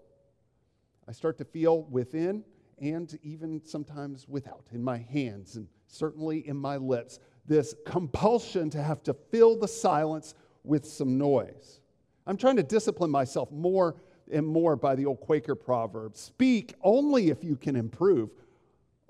I 1.07 1.13
start 1.13 1.37
to 1.39 1.45
feel 1.45 1.83
within 1.83 2.43
and 2.81 3.17
even 3.23 3.61
sometimes 3.63 4.27
without, 4.27 4.65
in 4.73 4.83
my 4.83 4.97
hands 4.97 5.57
and 5.57 5.69
certainly 5.87 6.49
in 6.49 6.57
my 6.57 6.79
lips, 6.79 7.19
this 7.47 7.75
compulsion 7.85 8.71
to 8.71 8.83
have 8.83 9.03
to 9.03 9.13
fill 9.31 9.57
the 9.59 9.69
silence 9.69 10.35
with 10.65 10.87
some 10.87 11.19
noise. 11.19 11.81
I'm 12.27 12.39
trying 12.39 12.57
to 12.57 12.63
discipline 12.63 13.11
myself 13.11 13.53
more 13.53 13.97
and 14.33 14.47
more 14.47 14.77
by 14.77 14.95
the 14.95 15.05
old 15.05 15.21
Quaker 15.21 15.55
proverb 15.55 16.17
speak 16.17 16.75
only 16.83 17.29
if 17.29 17.45
you 17.45 17.57
can 17.57 17.77
improve 17.77 18.31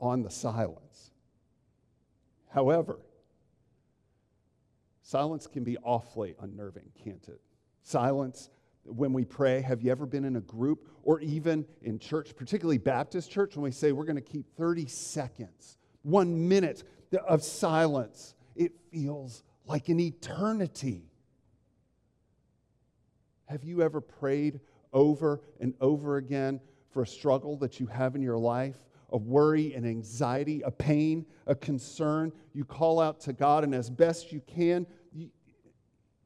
on 0.01 0.23
the 0.23 0.31
silence. 0.31 1.13
However, 2.49 2.99
silence 5.05 5.47
can 5.47 5.63
be 5.63 5.77
awfully 5.85 6.35
unnerving, 6.41 6.91
can't 7.05 7.29
it? 7.29 7.41
Silence 7.83 8.51
when 8.85 9.13
we 9.13 9.25
pray. 9.25 9.61
Have 9.61 9.83
you 9.83 9.91
ever 9.91 10.07
been 10.07 10.25
in 10.25 10.37
a 10.37 10.41
group 10.41 10.89
or 11.03 11.21
even 11.21 11.65
in 11.83 11.99
church, 11.99 12.35
particularly 12.35 12.79
Baptist 12.79 13.31
church, 13.31 13.55
when 13.55 13.63
we 13.63 13.71
say 13.71 13.93
we're 13.93 14.05
going 14.05 14.17
to 14.17 14.23
keep 14.23 14.47
30 14.57 14.87
seconds, 14.87 15.79
one 16.03 16.49
minute 16.49 16.83
of 17.29 17.43
silence? 17.43 18.35
It 18.57 18.73
feels 18.91 19.43
like 19.67 19.89
an 19.89 20.01
eternity. 20.01 21.11
Have 23.47 23.63
you 23.63 23.83
ever 23.83 24.01
prayed 24.01 24.61
over 24.93 25.43
and 25.61 25.75
over 25.81 26.17
again 26.17 26.61
for 26.91 27.03
a 27.03 27.07
struggle 27.07 27.59
that 27.59 27.79
you 27.79 27.87
have 27.87 28.17
in 28.17 28.23
your 28.23 28.39
life? 28.39 28.77
A 29.15 29.17
worry 29.17 29.73
and 29.75 29.87
anxiety, 29.87 30.61
a 30.63 30.71
pain, 30.71 31.25
a 31.47 31.55
concern. 31.55 32.33
You 32.53 32.65
call 32.65 33.01
out 33.01 33.21
to 33.21 33.33
God, 33.33 33.65
and 33.65 33.75
as 33.75 33.89
best 33.89 34.33
you 34.33 34.43
can, 34.47 34.87
you, 35.13 35.31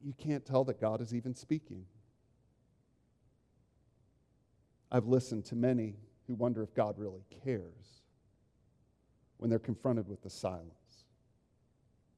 you 0.03 0.13
can't 0.17 0.45
tell 0.45 0.63
that 0.65 0.81
God 0.81 0.99
is 0.99 1.13
even 1.13 1.35
speaking. 1.35 1.85
I've 4.91 5.05
listened 5.05 5.45
to 5.45 5.55
many 5.55 5.95
who 6.27 6.33
wonder 6.33 6.63
if 6.63 6.73
God 6.73 6.95
really 6.97 7.23
cares 7.43 8.01
when 9.37 9.49
they're 9.49 9.59
confronted 9.59 10.07
with 10.07 10.21
the 10.23 10.29
silence. 10.29 10.73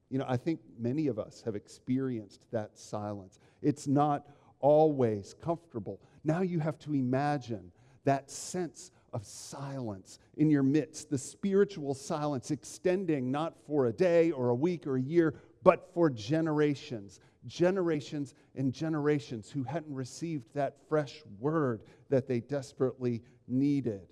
You 0.09 0.19
know, 0.19 0.25
I 0.27 0.37
think 0.37 0.61
many 0.79 1.07
of 1.07 1.19
us 1.19 1.41
have 1.45 1.55
experienced 1.55 2.45
that 2.51 2.77
silence. 2.77 3.39
It's 3.61 3.87
not 3.87 4.25
always 4.59 5.35
comfortable. 5.41 5.99
Now 6.23 6.41
you 6.41 6.59
have 6.59 6.79
to 6.79 6.93
imagine 6.93 7.71
that 8.03 8.31
sense 8.31 8.91
of 9.13 9.25
silence 9.25 10.19
in 10.37 10.49
your 10.49 10.63
midst, 10.63 11.09
the 11.09 11.17
spiritual 11.17 11.93
silence 11.93 12.51
extending 12.51 13.31
not 13.31 13.55
for 13.67 13.87
a 13.87 13.93
day 13.93 14.31
or 14.31 14.49
a 14.49 14.55
week 14.55 14.87
or 14.87 14.95
a 14.95 15.01
year, 15.01 15.35
but 15.63 15.89
for 15.93 16.09
generations 16.09 17.19
generations 17.47 18.33
and 18.55 18.73
generations 18.73 19.49
who 19.49 19.63
hadn't 19.63 19.93
received 19.93 20.45
that 20.53 20.77
fresh 20.87 21.23
word 21.39 21.81
that 22.09 22.27
they 22.27 22.39
desperately 22.39 23.21
needed. 23.47 24.07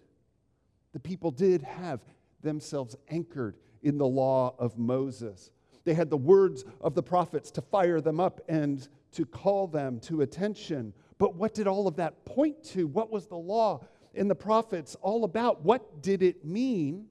The 0.94 1.00
people 1.00 1.32
did 1.32 1.62
have 1.62 2.00
themselves 2.41 2.96
anchored 3.10 3.58
in 3.84 3.98
the 3.98 4.08
law 4.08 4.56
of 4.58 4.77
Moses. 4.77 5.51
They 5.84 5.94
had 5.94 6.10
the 6.10 6.18
words 6.18 6.65
of 6.82 6.96
the 6.96 7.03
prophets 7.03 7.51
to 7.51 7.62
fire 7.62 8.01
them 8.01 8.20
up 8.20 8.41
and 8.50 8.88
to 9.12 9.25
call 9.25 9.68
them 9.68 10.00
to 10.01 10.22
attention. 10.22 10.94
But 11.18 11.36
what 11.36 11.53
did 11.53 11.68
all 11.68 11.88
of 11.88 11.96
that 11.98 12.25
point 12.25 12.63
to? 12.65 12.88
What 12.88 13.12
was 13.12 13.27
the 13.27 13.38
law 13.38 13.82
and 14.20 14.30
the 14.30 14.36
prophets 14.36 14.96
all 15.02 15.24
about? 15.24 15.64
What 15.64 16.02
did 16.02 16.22
it 16.22 16.46
mean? 16.46 17.08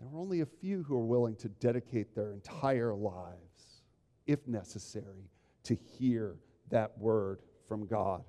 There 0.00 0.08
were 0.08 0.18
only 0.18 0.40
a 0.40 0.46
few 0.46 0.82
who 0.82 0.94
were 0.94 1.04
willing 1.04 1.36
to 1.36 1.48
dedicate 1.48 2.14
their 2.14 2.32
entire 2.32 2.94
lives 2.94 3.82
if 4.26 4.46
necessary, 4.46 5.28
to 5.64 5.74
hear 5.74 6.36
that 6.70 6.96
word 6.98 7.40
from 7.66 7.86
God. 7.86 8.22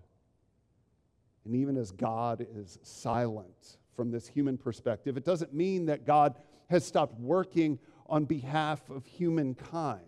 And 1.46 1.56
even 1.56 1.78
as 1.78 1.92
God 1.92 2.46
is 2.56 2.80
silent 2.84 3.78
from 3.96 4.12
this 4.12 4.28
human 4.28 4.58
perspective, 4.58 5.18
it 5.18 5.26
doesn't 5.26 5.54
mean 5.54 5.86
that 5.86 6.06
God 6.06 6.36
has 6.70 6.86
stopped 6.86 7.20
working 7.20 7.80
on 8.08 8.26
behalf 8.26 8.90
of 8.90 9.06
humankind. 9.06 10.02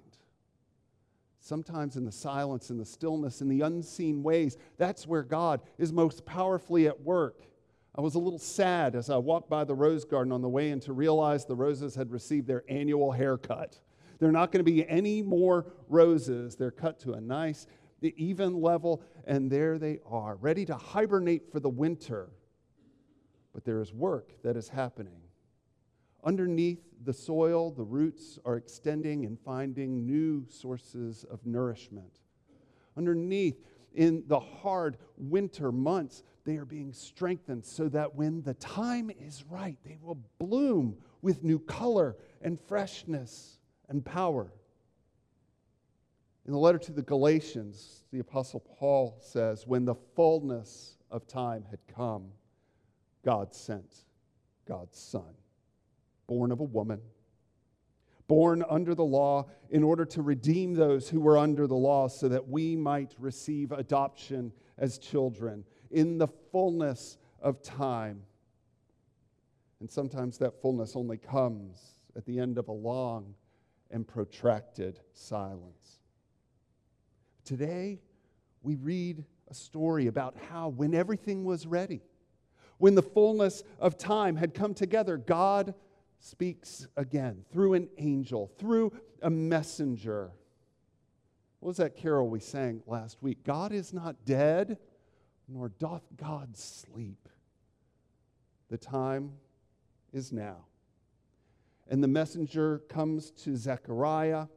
Sometimes 1.46 1.96
in 1.96 2.06
the 2.06 2.12
silence, 2.12 2.72
in 2.72 2.78
the 2.80 2.86
stillness, 2.86 3.40
in 3.40 3.48
the 3.48 3.62
unseen 3.62 4.24
ways, 4.24 4.58
that's 4.80 5.06
where 5.06 5.22
God 5.22 5.62
is 5.78 5.94
most 5.94 6.26
powerfully 6.26 6.88
at 6.88 7.00
work. 7.00 7.44
I 7.94 8.02
was 8.02 8.16
a 8.16 8.20
little 8.20 8.40
sad 8.40 8.96
as 8.96 9.12
I 9.12 9.18
walked 9.18 9.48
by 9.48 9.64
the 9.64 9.76
rose 9.76 10.06
garden 10.06 10.32
on 10.32 10.42
the 10.42 10.50
way 10.50 10.72
in 10.72 10.80
to 10.80 10.92
realize 10.92 11.46
the 11.46 11.56
roses 11.56 11.94
had 11.94 12.10
received 12.10 12.48
their 12.48 12.64
annual 12.68 13.12
haircut. 13.12 13.80
There 14.18 14.28
are 14.28 14.32
not 14.32 14.52
going 14.52 14.66
to 14.66 14.72
be 14.72 14.90
any 14.90 15.22
more 15.22 15.68
roses. 15.88 16.56
They're 16.56 16.72
cut 16.72 17.00
to 17.02 17.14
a 17.14 17.22
nice, 17.22 17.68
even 18.02 18.60
level, 18.60 19.04
and 19.28 19.48
there 19.52 19.78
they 19.78 20.00
are, 20.10 20.38
ready 20.38 20.66
to 20.66 20.74
hibernate 20.74 21.52
for 21.52 21.60
the 21.60 21.70
winter. 21.70 22.32
But 23.54 23.66
there 23.66 23.82
is 23.82 23.94
work 23.94 24.32
that 24.42 24.58
is 24.58 24.68
happening. 24.68 25.22
Underneath 26.26 26.84
the 27.04 27.14
soil, 27.14 27.72
the 27.72 27.84
roots 27.84 28.40
are 28.46 28.58
extending 28.58 29.26
and 29.26 29.40
finding 29.40 30.08
new 30.08 30.46
sources 30.50 31.24
of 31.30 31.46
nourishment. 31.46 32.20
Underneath, 32.98 33.62
in 33.94 34.24
the 34.28 34.40
hard 34.40 34.98
winter 35.18 35.72
months, 35.72 36.24
they 36.44 36.58
are 36.58 36.66
being 36.66 36.92
strengthened 36.92 37.64
so 37.64 37.88
that 37.90 38.16
when 38.16 38.42
the 38.42 38.56
time 38.56 39.12
is 39.20 39.44
right, 39.50 39.78
they 39.86 39.98
will 40.02 40.18
bloom 40.40 40.98
with 41.22 41.44
new 41.44 41.60
color 41.60 42.16
and 42.42 42.60
freshness 42.60 43.60
and 43.88 44.04
power. 44.04 44.52
In 46.46 46.52
the 46.52 46.60
letter 46.60 46.78
to 46.80 46.92
the 46.92 47.02
Galatians, 47.02 48.04
the 48.12 48.20
Apostle 48.20 48.60
Paul 48.60 49.18
says, 49.20 49.66
When 49.66 49.86
the 49.86 49.96
fullness 50.16 50.98
of 51.10 51.28
time 51.28 51.66
had 51.70 51.80
come, 51.88 52.28
God 53.24 53.54
sent 53.54 54.06
God's 54.68 55.00
Son, 55.00 55.34
born 56.28 56.52
of 56.52 56.60
a 56.60 56.64
woman, 56.64 57.02
born 58.28 58.64
under 58.70 58.96
the 58.96 59.06
law, 59.06 59.46
in 59.70 59.84
order 59.84 60.06
to 60.06 60.22
redeem 60.22 60.74
those 60.74 61.10
who 61.10 61.20
were 61.20 61.38
under 61.38 61.68
the 61.68 61.76
law, 61.76 62.08
so 62.08 62.28
that 62.28 62.48
we 62.48 62.76
might 62.76 63.14
receive 63.20 63.72
adoption 63.72 64.52
as 64.78 64.98
children 64.98 65.64
in 65.92 66.18
the 66.18 66.28
fullness 66.52 67.18
of 67.42 67.62
time. 67.62 68.22
And 69.80 69.92
sometimes 69.92 70.38
that 70.40 70.62
fullness 70.62 70.96
only 70.96 71.18
comes 71.18 71.80
at 72.16 72.26
the 72.26 72.40
end 72.40 72.58
of 72.58 72.68
a 72.68 72.74
long 72.74 73.36
and 73.92 74.08
protracted 74.08 75.00
silence. 75.14 76.00
Today, 77.44 78.02
we 78.64 78.76
read 78.76 79.24
a 79.48 79.54
story 79.54 80.08
about 80.08 80.36
how, 80.50 80.70
when 80.70 80.96
everything 80.96 81.44
was 81.44 81.68
ready, 81.68 82.02
when 82.80 82.96
the 82.96 83.04
fullness 83.04 83.64
of 83.80 83.98
time 83.98 84.36
had 84.36 84.54
come 84.54 84.74
together, 84.74 85.18
God 85.18 85.76
speaks 86.26 86.88
again 86.98 87.46
through 87.52 87.76
an 87.76 87.88
angel, 88.00 88.52
through 88.58 88.92
a 89.22 89.30
messenger. 89.30 90.32
What 91.60 91.68
was 91.68 91.78
that 91.78 91.96
carol 91.96 92.28
we 92.28 92.40
sang 92.40 92.82
last 92.88 93.22
week? 93.22 93.44
God 93.44 93.72
is 93.72 93.94
not 93.94 94.26
dead, 94.26 94.80
nor 95.48 95.70
doth 95.70 96.02
God 96.18 96.58
sleep. 96.58 97.30
The 98.70 98.78
time 98.78 99.34
is 100.12 100.32
now. 100.32 100.66
And 101.88 102.04
the 102.04 102.08
messenger 102.08 102.80
comes 102.90 103.30
to 103.44 103.56
Zechariah, 103.56 104.48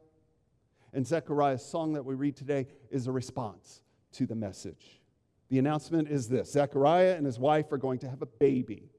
And 0.91 1.05
Zechariah's 1.05 1.63
song 1.63 1.93
that 1.93 2.03
we 2.03 2.15
read 2.15 2.35
today 2.35 2.65
is 2.89 3.05
a 3.05 3.11
response 3.11 3.83
to 4.13 4.25
the 4.25 4.33
message. 4.33 5.01
The 5.49 5.59
announcement 5.59 6.09
is 6.09 6.27
this 6.27 6.51
Zechariah 6.51 7.15
and 7.15 7.27
his 7.27 7.37
wife 7.37 7.71
are 7.71 7.77
going 7.77 7.99
to 7.99 8.09
have 8.09 8.23
a 8.23 8.27
baby, 8.27 8.89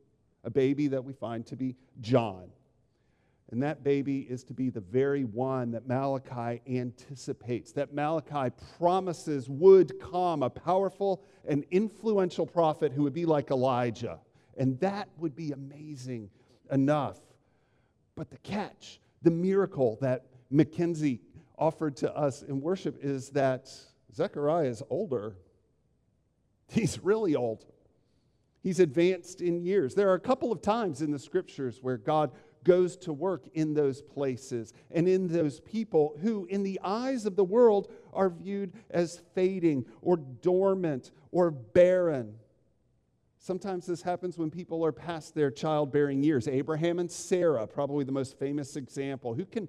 a 0.44 0.50
baby 0.50 0.86
that 0.86 1.04
we 1.04 1.12
find 1.12 1.44
to 1.46 1.56
be 1.56 1.74
John. 2.00 2.52
And 3.50 3.62
that 3.62 3.82
baby 3.82 4.20
is 4.20 4.44
to 4.44 4.54
be 4.54 4.70
the 4.70 4.80
very 4.80 5.24
one 5.24 5.72
that 5.72 5.88
Malachi 5.88 6.62
anticipates, 6.68 7.72
that 7.72 7.92
Malachi 7.92 8.54
promises 8.78 9.48
would 9.48 9.98
come, 9.98 10.44
a 10.44 10.50
powerful 10.50 11.24
and 11.48 11.64
influential 11.72 12.46
prophet 12.46 12.92
who 12.92 13.02
would 13.02 13.12
be 13.12 13.26
like 13.26 13.50
Elijah. 13.50 14.20
And 14.56 14.78
that 14.80 15.08
would 15.18 15.34
be 15.34 15.50
amazing 15.50 16.30
enough. 16.70 17.18
But 18.14 18.30
the 18.30 18.38
catch, 18.38 19.00
the 19.22 19.30
miracle 19.30 19.98
that 20.00 20.26
Mackenzie 20.50 21.20
offered 21.58 21.96
to 21.98 22.16
us 22.16 22.42
in 22.42 22.60
worship 22.60 22.98
is 23.02 23.30
that 23.30 23.68
Zechariah 24.14 24.68
is 24.68 24.82
older. 24.90 25.36
He's 26.68 27.00
really 27.02 27.34
old. 27.34 27.64
He's 28.62 28.78
advanced 28.78 29.40
in 29.40 29.62
years. 29.62 29.94
There 29.94 30.10
are 30.10 30.14
a 30.14 30.20
couple 30.20 30.52
of 30.52 30.60
times 30.60 31.00
in 31.02 31.10
the 31.10 31.18
scriptures 31.18 31.78
where 31.80 31.96
God 31.96 32.30
goes 32.64 32.96
to 32.98 33.12
work 33.12 33.46
in 33.54 33.74
those 33.74 34.02
places 34.02 34.72
and 34.90 35.08
in 35.08 35.26
those 35.26 35.60
people 35.60 36.16
who, 36.22 36.46
in 36.46 36.62
the 36.62 36.80
eyes 36.82 37.26
of 37.26 37.36
the 37.36 37.44
world, 37.44 37.92
are 38.12 38.30
viewed 38.30 38.72
as 38.90 39.22
fading 39.34 39.84
or 40.02 40.16
dormant 40.16 41.10
or 41.32 41.50
barren. 41.50 42.34
Sometimes 43.38 43.86
this 43.86 44.02
happens 44.02 44.36
when 44.36 44.50
people 44.50 44.84
are 44.84 44.92
past 44.92 45.34
their 45.34 45.50
childbearing 45.50 46.22
years. 46.22 46.46
Abraham 46.46 46.98
and 46.98 47.10
Sarah, 47.10 47.66
probably 47.66 48.04
the 48.04 48.12
most 48.12 48.38
famous 48.38 48.76
example. 48.76 49.32
Who 49.32 49.46
can 49.46 49.66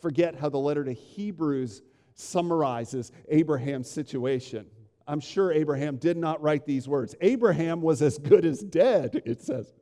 forget 0.00 0.34
how 0.34 0.50
the 0.50 0.58
letter 0.58 0.84
to 0.84 0.92
Hebrews 0.92 1.82
summarizes 2.14 3.12
Abraham's 3.30 3.90
situation? 3.90 4.66
I'm 5.06 5.20
sure 5.20 5.52
Abraham 5.52 5.96
did 5.96 6.16
not 6.16 6.42
write 6.42 6.66
these 6.66 6.86
words. 6.86 7.14
Abraham 7.20 7.80
was 7.80 8.02
as 8.02 8.18
good 8.18 8.44
as 8.44 8.60
dead, 8.60 9.22
it 9.24 9.42
says. 9.42 9.72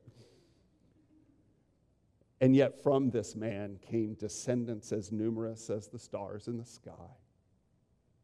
And 2.42 2.56
yet, 2.56 2.82
from 2.82 3.08
this 3.08 3.36
man 3.36 3.78
came 3.88 4.14
descendants 4.14 4.90
as 4.90 5.12
numerous 5.12 5.70
as 5.70 5.86
the 5.86 5.98
stars 5.98 6.48
in 6.48 6.58
the 6.58 6.64
sky, 6.64 7.16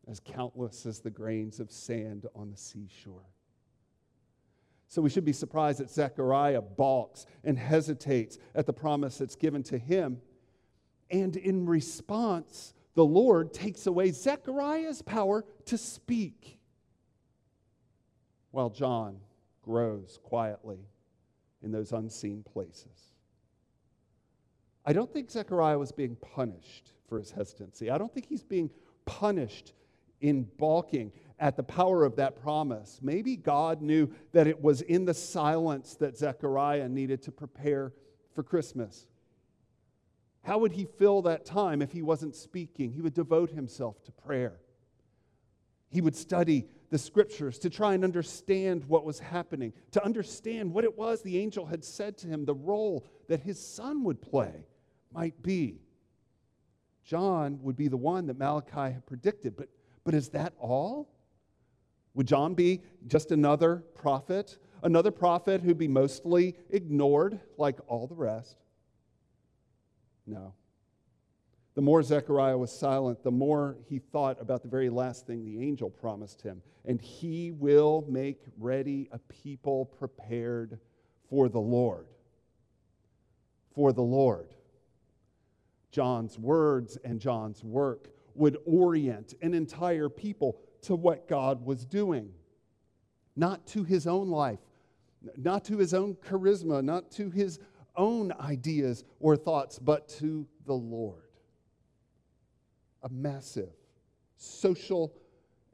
as 0.08 0.18
countless 0.18 0.86
as 0.86 0.98
the 0.98 1.08
grains 1.08 1.60
of 1.60 1.70
sand 1.70 2.26
on 2.34 2.50
the 2.50 2.56
seashore. 2.56 3.30
So 4.88 5.00
we 5.00 5.08
should 5.08 5.24
be 5.24 5.32
surprised 5.32 5.78
that 5.78 5.88
Zechariah 5.88 6.62
balks 6.62 7.26
and 7.44 7.56
hesitates 7.56 8.38
at 8.56 8.66
the 8.66 8.72
promise 8.72 9.18
that's 9.18 9.36
given 9.36 9.62
to 9.62 9.78
him. 9.78 10.20
And 11.12 11.36
in 11.36 11.64
response, 11.64 12.74
the 12.96 13.04
Lord 13.04 13.54
takes 13.54 13.86
away 13.86 14.10
Zechariah's 14.10 15.00
power 15.00 15.44
to 15.66 15.78
speak 15.78 16.58
while 18.50 18.70
John 18.70 19.20
grows 19.62 20.18
quietly 20.24 20.88
in 21.62 21.70
those 21.70 21.92
unseen 21.92 22.42
places. 22.42 23.12
I 24.88 24.94
don't 24.94 25.12
think 25.12 25.30
Zechariah 25.30 25.78
was 25.78 25.92
being 25.92 26.16
punished 26.16 26.94
for 27.10 27.18
his 27.18 27.30
hesitancy. 27.30 27.90
I 27.90 27.98
don't 27.98 28.10
think 28.10 28.24
he's 28.24 28.42
being 28.42 28.70
punished 29.04 29.74
in 30.22 30.44
balking 30.56 31.12
at 31.38 31.58
the 31.58 31.62
power 31.62 32.06
of 32.06 32.16
that 32.16 32.40
promise. 32.40 32.98
Maybe 33.02 33.36
God 33.36 33.82
knew 33.82 34.08
that 34.32 34.46
it 34.46 34.62
was 34.62 34.80
in 34.80 35.04
the 35.04 35.12
silence 35.12 35.94
that 35.96 36.16
Zechariah 36.16 36.88
needed 36.88 37.20
to 37.24 37.30
prepare 37.30 37.92
for 38.34 38.42
Christmas. 38.42 39.06
How 40.42 40.56
would 40.56 40.72
he 40.72 40.86
fill 40.86 41.20
that 41.20 41.44
time 41.44 41.82
if 41.82 41.92
he 41.92 42.00
wasn't 42.00 42.34
speaking? 42.34 42.90
He 42.90 43.02
would 43.02 43.12
devote 43.12 43.50
himself 43.50 44.02
to 44.04 44.12
prayer. 44.12 44.58
He 45.90 46.00
would 46.00 46.16
study 46.16 46.64
the 46.88 46.96
scriptures 46.96 47.58
to 47.58 47.68
try 47.68 47.92
and 47.92 48.04
understand 48.04 48.86
what 48.86 49.04
was 49.04 49.18
happening, 49.18 49.74
to 49.90 50.02
understand 50.02 50.72
what 50.72 50.84
it 50.84 50.96
was 50.96 51.20
the 51.20 51.38
angel 51.38 51.66
had 51.66 51.84
said 51.84 52.16
to 52.18 52.26
him, 52.26 52.46
the 52.46 52.54
role 52.54 53.04
that 53.28 53.40
his 53.40 53.60
son 53.60 54.02
would 54.04 54.22
play 54.22 54.64
might 55.12 55.42
be. 55.42 55.80
John 57.04 57.58
would 57.62 57.76
be 57.76 57.88
the 57.88 57.96
one 57.96 58.26
that 58.26 58.38
Malachi 58.38 58.92
had 58.92 59.06
predicted, 59.06 59.56
but, 59.56 59.68
but 60.04 60.14
is 60.14 60.28
that 60.30 60.52
all? 60.58 61.08
Would 62.14 62.26
John 62.26 62.54
be 62.54 62.82
just 63.06 63.30
another 63.30 63.84
prophet? 63.94 64.58
Another 64.82 65.10
prophet 65.10 65.62
who'd 65.62 65.78
be 65.78 65.88
mostly 65.88 66.56
ignored 66.70 67.40
like 67.56 67.78
all 67.86 68.06
the 68.06 68.14
rest? 68.14 68.58
No. 70.26 70.52
The 71.74 71.82
more 71.82 72.02
Zechariah 72.02 72.58
was 72.58 72.76
silent, 72.76 73.22
the 73.22 73.30
more 73.30 73.78
he 73.88 74.00
thought 74.00 74.36
about 74.40 74.62
the 74.62 74.68
very 74.68 74.90
last 74.90 75.26
thing 75.26 75.44
the 75.44 75.62
angel 75.62 75.88
promised 75.88 76.42
him. 76.42 76.60
And 76.84 77.00
he 77.00 77.52
will 77.52 78.04
make 78.08 78.40
ready 78.58 79.08
a 79.12 79.18
people 79.20 79.84
prepared 79.84 80.80
for 81.30 81.48
the 81.48 81.60
Lord. 81.60 82.08
For 83.74 83.92
the 83.92 84.02
Lord. 84.02 84.48
John's 85.90 86.38
words 86.38 86.98
and 87.04 87.20
John's 87.20 87.64
work 87.64 88.08
would 88.34 88.56
orient 88.64 89.34
an 89.42 89.54
entire 89.54 90.08
people 90.08 90.58
to 90.82 90.94
what 90.94 91.28
God 91.28 91.64
was 91.64 91.84
doing, 91.84 92.30
not 93.36 93.66
to 93.68 93.84
his 93.84 94.06
own 94.06 94.28
life, 94.28 94.60
not 95.36 95.64
to 95.66 95.78
his 95.78 95.94
own 95.94 96.14
charisma, 96.14 96.82
not 96.82 97.10
to 97.12 97.30
his 97.30 97.58
own 97.96 98.32
ideas 98.40 99.04
or 99.18 99.36
thoughts, 99.36 99.78
but 99.78 100.08
to 100.08 100.46
the 100.66 100.74
Lord. 100.74 101.22
A 103.02 103.08
massive 103.08 103.70
social 104.36 105.12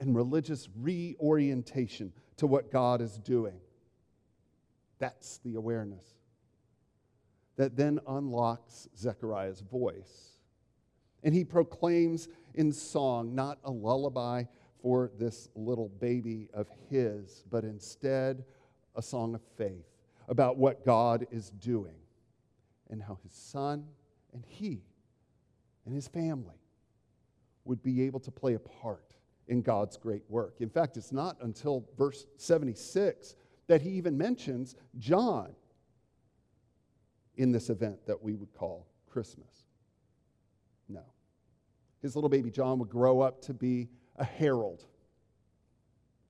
and 0.00 0.16
religious 0.16 0.68
reorientation 0.81 2.12
to 2.37 2.46
what 2.46 2.72
God 2.72 3.00
is 3.00 3.18
doing. 3.18 3.61
That's 4.98 5.38
the 5.38 5.57
awareness 5.57 6.14
that 7.56 7.76
then 7.76 8.00
unlocks 8.06 8.88
Zechariah's 8.96 9.60
voice. 9.60 10.38
And 11.22 11.34
he 11.34 11.44
proclaims 11.44 12.28
in 12.54 12.72
song 12.72 13.34
not 13.34 13.58
a 13.64 13.70
lullaby 13.70 14.44
for 14.82 15.10
this 15.18 15.48
little 15.54 15.88
baby 15.88 16.48
of 16.52 16.68
his, 16.90 17.44
but 17.50 17.64
instead 17.64 18.44
a 18.94 19.02
song 19.02 19.34
of 19.34 19.40
faith 19.56 19.86
about 20.28 20.56
what 20.56 20.84
God 20.84 21.26
is 21.30 21.50
doing 21.50 21.96
and 22.90 23.02
how 23.02 23.18
his 23.22 23.32
son 23.32 23.86
and 24.32 24.44
he 24.46 24.82
and 25.86 25.94
his 25.94 26.08
family 26.08 26.60
would 27.64 27.82
be 27.82 28.02
able 28.02 28.20
to 28.20 28.30
play 28.30 28.54
a 28.54 28.58
part 28.58 29.14
in 29.48 29.62
God's 29.62 29.96
great 29.96 30.22
work. 30.28 30.56
In 30.60 30.68
fact, 30.68 30.96
it's 30.96 31.12
not 31.12 31.36
until 31.40 31.86
verse 31.96 32.26
76 32.36 33.36
that 33.66 33.80
he 33.80 33.90
even 33.90 34.16
mentions 34.16 34.76
John 34.98 35.54
in 37.36 37.52
this 37.52 37.70
event 37.70 38.06
that 38.06 38.22
we 38.22 38.34
would 38.34 38.52
call 38.54 38.86
Christmas. 39.08 39.66
No. 40.88 41.02
His 42.02 42.14
little 42.14 42.30
baby 42.30 42.50
John 42.50 42.78
would 42.78 42.90
grow 42.90 43.20
up 43.20 43.40
to 43.42 43.54
be 43.54 43.88
a 44.16 44.24
herald, 44.24 44.84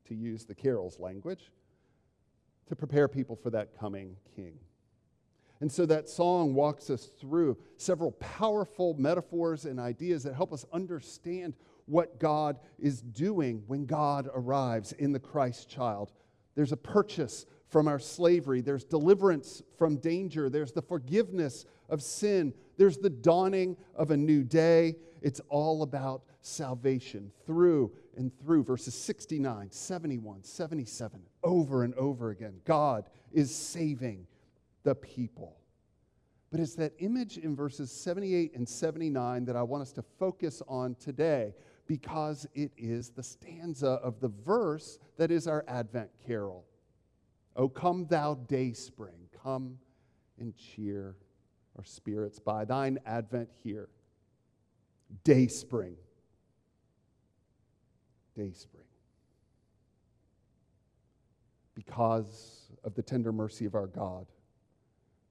to 0.06 0.14
use 0.14 0.44
the 0.44 0.54
carol's 0.54 0.98
language, 0.98 1.50
to 2.68 2.76
prepare 2.76 3.08
people 3.08 3.36
for 3.36 3.50
that 3.50 3.78
coming 3.78 4.16
king. 4.34 4.58
And 5.60 5.70
so 5.70 5.86
that 5.86 6.08
song 6.08 6.54
walks 6.54 6.90
us 6.90 7.10
through 7.20 7.56
several 7.76 8.12
powerful 8.12 8.94
metaphors 8.98 9.64
and 9.64 9.78
ideas 9.78 10.22
that 10.24 10.34
help 10.34 10.52
us 10.52 10.64
understand 10.72 11.54
what 11.86 12.18
God 12.18 12.58
is 12.78 13.02
doing 13.02 13.62
when 13.66 13.86
God 13.86 14.28
arrives 14.34 14.92
in 14.92 15.12
the 15.12 15.20
Christ 15.20 15.68
child. 15.68 16.12
There's 16.54 16.72
a 16.72 16.76
purchase 16.76 17.46
from 17.68 17.88
our 17.88 17.98
slavery, 17.98 18.60
there's 18.60 18.84
deliverance 18.84 19.62
from 19.76 19.96
danger, 19.96 20.48
there's 20.48 20.72
the 20.72 20.82
forgiveness 20.82 21.64
of 21.88 22.02
sin, 22.02 22.54
there's 22.76 22.98
the 22.98 23.10
dawning 23.10 23.76
of 23.94 24.10
a 24.10 24.16
new 24.16 24.42
day. 24.42 24.96
It's 25.22 25.40
all 25.48 25.82
about 25.82 26.22
salvation 26.42 27.32
through 27.46 27.92
and 28.16 28.30
through. 28.38 28.64
Verses 28.64 28.94
69, 28.94 29.70
71, 29.70 30.42
77, 30.42 31.20
over 31.42 31.84
and 31.84 31.94
over 31.94 32.30
again. 32.30 32.60
God 32.64 33.08
is 33.32 33.54
saving 33.54 34.26
the 34.82 34.94
people. 34.94 35.56
But 36.50 36.60
it's 36.60 36.76
that 36.76 36.92
image 36.98 37.38
in 37.38 37.56
verses 37.56 37.90
78 37.90 38.54
and 38.54 38.68
79 38.68 39.44
that 39.46 39.56
I 39.56 39.62
want 39.62 39.82
us 39.82 39.92
to 39.92 40.02
focus 40.02 40.62
on 40.68 40.94
today 40.96 41.54
because 41.86 42.46
it 42.54 42.70
is 42.76 43.10
the 43.10 43.22
stanza 43.22 43.98
of 44.02 44.20
the 44.20 44.28
verse 44.28 44.98
that 45.16 45.30
is 45.30 45.48
our 45.48 45.64
Advent 45.66 46.10
carol. 46.26 46.64
O 47.56 47.68
come, 47.68 48.06
thou 48.06 48.34
day 48.34 48.72
spring, 48.72 49.28
come 49.42 49.78
and 50.38 50.54
cheer 50.56 51.16
our 51.76 51.84
spirits 51.84 52.38
by 52.38 52.64
thine 52.64 52.98
advent 53.06 53.48
here. 53.62 53.88
Day 55.22 55.46
spring. 55.46 55.96
Day 58.34 58.52
spring. 58.52 58.84
Because 61.74 62.72
of 62.82 62.94
the 62.94 63.02
tender 63.02 63.32
mercy 63.32 63.64
of 63.64 63.74
our 63.74 63.86
God, 63.86 64.26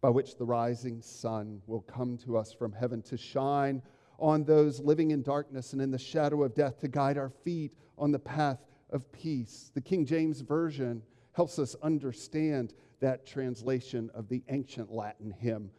by 0.02 0.10
which 0.10 0.38
the 0.38 0.46
rising 0.46 1.02
sun 1.02 1.62
will 1.66 1.82
come 1.82 2.18
to 2.18 2.38
us 2.38 2.54
from 2.54 2.74
heaven 2.74 3.02
to 3.04 3.18
shine 3.18 3.82
on 4.20 4.44
those 4.44 4.80
living 4.80 5.12
in 5.12 5.22
darkness 5.22 5.74
and 5.74 5.82
in 5.82 5.92
the 5.92 5.98
shadow 5.98 6.44
of 6.44 6.54
death, 6.54 6.80
to 6.80 6.88
guide 6.88 7.18
our 7.18 7.30
feet 7.30 7.74
on 7.98 8.12
the 8.12 8.20
path 8.20 8.60
of 8.90 9.12
peace. 9.12 9.72
The 9.74 9.82
King 9.82 10.06
James 10.06 10.42
Version 10.42 11.02
helps 11.34 11.60
us 11.60 11.76
understand 11.82 12.74
that 13.00 13.26
translation 13.26 14.10
of 14.14 14.30
the 14.30 14.44
ancient 14.50 14.92
Latin 14.92 15.32
hymn. 15.32 15.70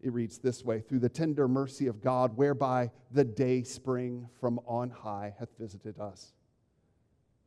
It 0.00 0.12
reads 0.12 0.38
this 0.38 0.64
way 0.64 0.80
Through 0.80 1.00
the 1.00 1.08
tender 1.08 1.46
mercy 1.46 1.86
of 1.86 2.00
God, 2.00 2.36
whereby 2.36 2.90
the 3.10 3.24
day 3.24 3.62
spring 3.62 4.28
from 4.40 4.58
on 4.66 4.90
high 4.90 5.34
hath 5.38 5.50
visited 5.58 5.98
us, 5.98 6.32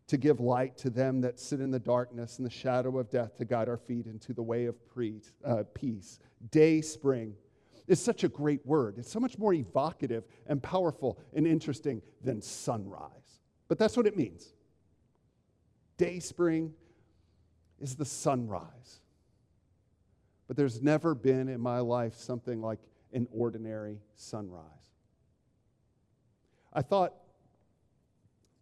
to 0.07 0.17
give 0.17 0.39
light 0.39 0.77
to 0.77 0.89
them 0.89 1.21
that 1.21 1.39
sit 1.39 1.59
in 1.59 1.71
the 1.71 1.79
darkness 1.79 2.37
and 2.37 2.45
the 2.45 2.51
shadow 2.51 2.97
of 2.99 3.09
death, 3.09 3.35
to 3.37 3.45
guide 3.45 3.67
our 3.67 3.77
feet 3.77 4.05
into 4.05 4.33
the 4.33 4.43
way 4.43 4.65
of 4.65 4.75
uh, 5.43 5.63
peace. 5.73 6.19
Day 6.51 6.81
spring 6.81 7.35
is 7.87 7.99
such 7.99 8.23
a 8.23 8.29
great 8.29 8.65
word. 8.65 8.95
It's 8.97 9.11
so 9.11 9.19
much 9.19 9.37
more 9.37 9.53
evocative 9.53 10.23
and 10.47 10.61
powerful 10.61 11.19
and 11.33 11.47
interesting 11.47 12.01
than 12.23 12.41
sunrise. 12.41 13.09
But 13.67 13.79
that's 13.79 13.97
what 13.97 14.05
it 14.05 14.15
means. 14.15 14.53
Day 15.97 16.19
spring 16.19 16.73
is 17.79 17.95
the 17.95 18.05
sunrise. 18.05 19.01
But 20.47 20.57
there's 20.57 20.81
never 20.81 21.15
been 21.15 21.49
in 21.49 21.59
my 21.59 21.79
life 21.79 22.15
something 22.15 22.61
like 22.61 22.79
an 23.13 23.27
ordinary 23.31 23.99
sunrise. 24.15 24.63
I 26.73 26.81
thought, 26.81 27.13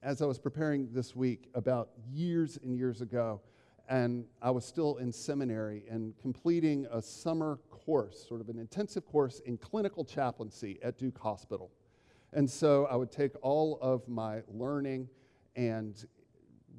as 0.04 0.21
I 0.21 0.26
was 0.26 0.38
preparing 0.38 0.89
this 0.91 1.15
week, 1.15 1.50
about 1.54 1.89
years 2.12 2.58
and 2.62 2.76
years 2.76 3.02
ago, 3.02 3.41
and 3.88 4.26
I 4.41 4.52
was 4.52 4.65
still 4.65 4.97
in 4.97 5.12
seminary 5.12 5.84
and 5.89 6.17
completing 6.21 6.88
a 6.91 7.02
summer 7.02 7.60
course, 7.69 8.26
sort 8.28 8.41
of 8.41 8.50
an 8.50 8.58
intensive 8.58 9.06
course 9.06 9.39
in 9.45 9.58
clinical 9.58 10.06
chaplaincy 10.06 10.80
at 10.84 10.97
Duke 10.97 11.17
Hospital. 11.19 11.71
And 12.34 12.50
so 12.50 12.86
I 12.86 12.95
would 12.95 13.12
take 13.12 13.32
all 13.41 13.78
of 13.82 14.08
my 14.08 14.41
learning 14.47 15.10
and 15.56 16.06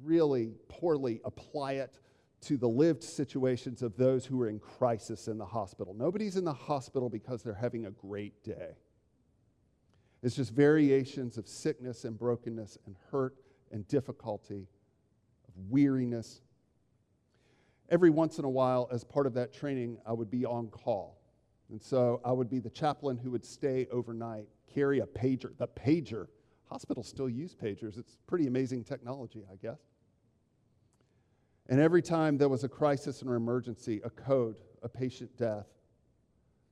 really 0.03 0.53
poorly 0.67 1.21
apply 1.23 1.73
it 1.73 1.99
to 2.43 2.57
the 2.57 2.67
lived 2.67 3.03
situations 3.03 3.81
of 3.81 3.95
those 3.97 4.25
who 4.25 4.41
are 4.41 4.49
in 4.49 4.59
crisis 4.59 5.27
in 5.27 5.37
the 5.37 5.45
hospital. 5.45 5.93
Nobody's 5.93 6.35
in 6.35 6.43
the 6.43 6.53
hospital 6.53 7.09
because 7.09 7.43
they're 7.43 7.53
having 7.53 7.85
a 7.85 7.91
great 7.91 8.43
day. 8.43 8.77
It's 10.21 10.35
just 10.35 10.51
variations 10.53 11.37
of 11.37 11.47
sickness 11.47 12.05
and 12.05 12.17
brokenness 12.17 12.77
and 12.85 12.95
hurt 13.11 13.35
and 13.71 13.87
difficulty, 13.87 14.67
of 15.47 15.53
weariness. 15.69 16.41
Every 17.89 18.09
once 18.09 18.39
in 18.39 18.45
a 18.45 18.49
while, 18.49 18.87
as 18.91 19.03
part 19.03 19.27
of 19.27 19.33
that 19.33 19.53
training, 19.53 19.97
I 20.05 20.13
would 20.13 20.31
be 20.31 20.45
on 20.45 20.67
call. 20.67 21.19
And 21.69 21.81
so 21.81 22.21
I 22.23 22.31
would 22.31 22.49
be 22.49 22.59
the 22.59 22.69
chaplain 22.69 23.17
who 23.17 23.31
would 23.31 23.43
stay 23.43 23.87
overnight, 23.91 24.47
carry 24.73 24.99
a 24.99 25.05
pager. 25.05 25.57
The 25.57 25.67
pager, 25.67 26.27
hospitals 26.69 27.07
still 27.07 27.29
use 27.29 27.55
pagers. 27.55 27.97
It's 27.97 28.17
pretty 28.27 28.47
amazing 28.47 28.83
technology, 28.83 29.43
I 29.51 29.55
guess. 29.55 29.79
And 31.69 31.79
every 31.79 32.01
time 32.01 32.37
there 32.37 32.49
was 32.49 32.63
a 32.63 32.69
crisis 32.69 33.23
or 33.23 33.35
emergency, 33.35 34.01
a 34.03 34.09
code, 34.09 34.57
a 34.81 34.89
patient 34.89 35.37
death, 35.37 35.67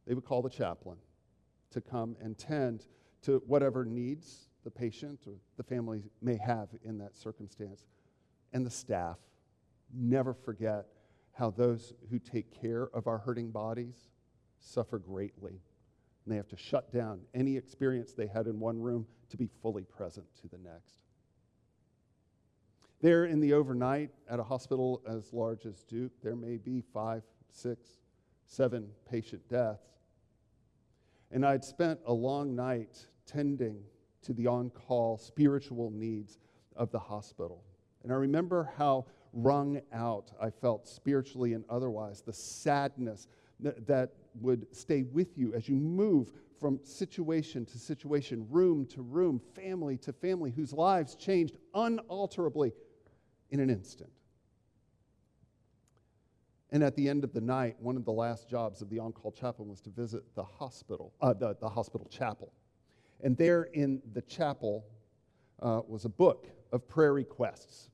they 0.05 0.13
would 0.13 0.25
call 0.25 0.41
the 0.41 0.49
chaplain 0.49 0.97
to 1.71 1.81
come 1.81 2.17
and 2.21 2.37
tend 2.37 2.87
to 3.23 3.41
whatever 3.47 3.85
needs 3.85 4.49
the 4.63 4.71
patient 4.71 5.19
or 5.25 5.33
the 5.57 5.63
family 5.63 6.03
may 6.21 6.37
have 6.37 6.69
in 6.83 6.97
that 6.97 7.15
circumstance. 7.15 7.85
And 8.53 8.65
the 8.65 8.71
staff 8.71 9.17
never 9.93 10.33
forget 10.33 10.85
how 11.33 11.51
those 11.51 11.93
who 12.09 12.19
take 12.19 12.59
care 12.61 12.89
of 12.93 13.07
our 13.07 13.17
hurting 13.17 13.51
bodies 13.51 14.09
suffer 14.59 14.99
greatly. 14.99 15.61
And 16.25 16.31
they 16.31 16.35
have 16.35 16.49
to 16.49 16.57
shut 16.57 16.91
down 16.91 17.21
any 17.33 17.57
experience 17.57 18.13
they 18.13 18.27
had 18.27 18.47
in 18.47 18.59
one 18.59 18.79
room 18.79 19.07
to 19.29 19.37
be 19.37 19.49
fully 19.61 19.83
present 19.83 20.25
to 20.41 20.47
the 20.49 20.57
next. 20.57 21.00
There 23.01 23.25
in 23.25 23.39
the 23.39 23.53
overnight 23.53 24.11
at 24.29 24.39
a 24.39 24.43
hospital 24.43 25.01
as 25.07 25.33
large 25.33 25.65
as 25.65 25.83
Duke, 25.83 26.11
there 26.21 26.35
may 26.35 26.57
be 26.57 26.83
five, 26.93 27.23
six, 27.51 27.97
seven 28.45 28.89
patient 29.09 29.41
deaths. 29.49 29.87
And 31.31 31.43
I'd 31.43 31.63
spent 31.63 31.99
a 32.05 32.13
long 32.13 32.55
night 32.55 33.07
tending 33.25 33.81
to 34.21 34.33
the 34.33 34.45
on 34.45 34.69
call 34.69 35.17
spiritual 35.17 35.89
needs 35.89 36.37
of 36.75 36.91
the 36.91 36.99
hospital. 36.99 37.63
And 38.03 38.11
I 38.11 38.15
remember 38.15 38.69
how 38.77 39.07
wrung 39.33 39.81
out 39.91 40.31
I 40.39 40.51
felt 40.51 40.87
spiritually 40.87 41.53
and 41.53 41.63
otherwise, 41.69 42.21
the 42.21 42.33
sadness 42.33 43.27
that, 43.61 43.87
that 43.87 44.11
would 44.39 44.67
stay 44.75 45.03
with 45.03 45.37
you 45.37 45.53
as 45.55 45.67
you 45.67 45.75
move 45.75 46.33
from 46.59 46.79
situation 46.83 47.65
to 47.65 47.79
situation, 47.79 48.45
room 48.49 48.85
to 48.87 49.01
room, 49.01 49.41
family 49.55 49.97
to 49.97 50.13
family, 50.13 50.51
whose 50.51 50.73
lives 50.73 51.15
changed 51.15 51.57
unalterably 51.73 52.73
in 53.51 53.59
an 53.59 53.69
instant. 53.69 54.09
And 56.71 56.83
at 56.83 56.95
the 56.95 57.09
end 57.09 57.23
of 57.23 57.33
the 57.33 57.41
night, 57.41 57.75
one 57.79 57.97
of 57.97 58.05
the 58.05 58.13
last 58.13 58.49
jobs 58.49 58.81
of 58.81 58.89
the 58.89 58.97
on 58.97 59.11
call 59.11 59.31
chaplain 59.31 59.67
was 59.67 59.81
to 59.81 59.89
visit 59.89 60.23
the 60.35 60.43
hospital, 60.43 61.13
uh, 61.21 61.33
the, 61.33 61.55
the 61.59 61.67
hospital 61.67 62.07
chapel. 62.09 62.53
And 63.21 63.37
there 63.37 63.63
in 63.63 64.01
the 64.13 64.21
chapel 64.21 64.85
uh, 65.61 65.81
was 65.87 66.05
a 66.05 66.09
book 66.09 66.47
of 66.71 66.87
prayer 66.87 67.13
requests. 67.13 67.89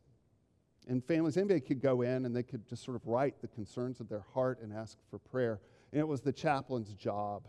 And 0.88 1.04
families, 1.04 1.38
anybody 1.38 1.60
could 1.60 1.82
go 1.82 2.04
in 2.04 2.26
and 2.26 2.36
they 2.36 2.44
could 2.44 2.68
just 2.68 2.84
sort 2.84 2.96
of 2.96 3.06
write 3.08 3.42
the 3.42 3.48
concerns 3.48 4.00
of 4.00 4.08
their 4.08 4.24
heart 4.34 4.60
and 4.62 4.72
ask 4.72 4.98
for 5.10 5.18
prayer. 5.18 5.60
And 5.92 6.00
it 6.00 6.08
was 6.08 6.22
the 6.22 6.32
chaplain's 6.32 6.94
job 6.94 7.48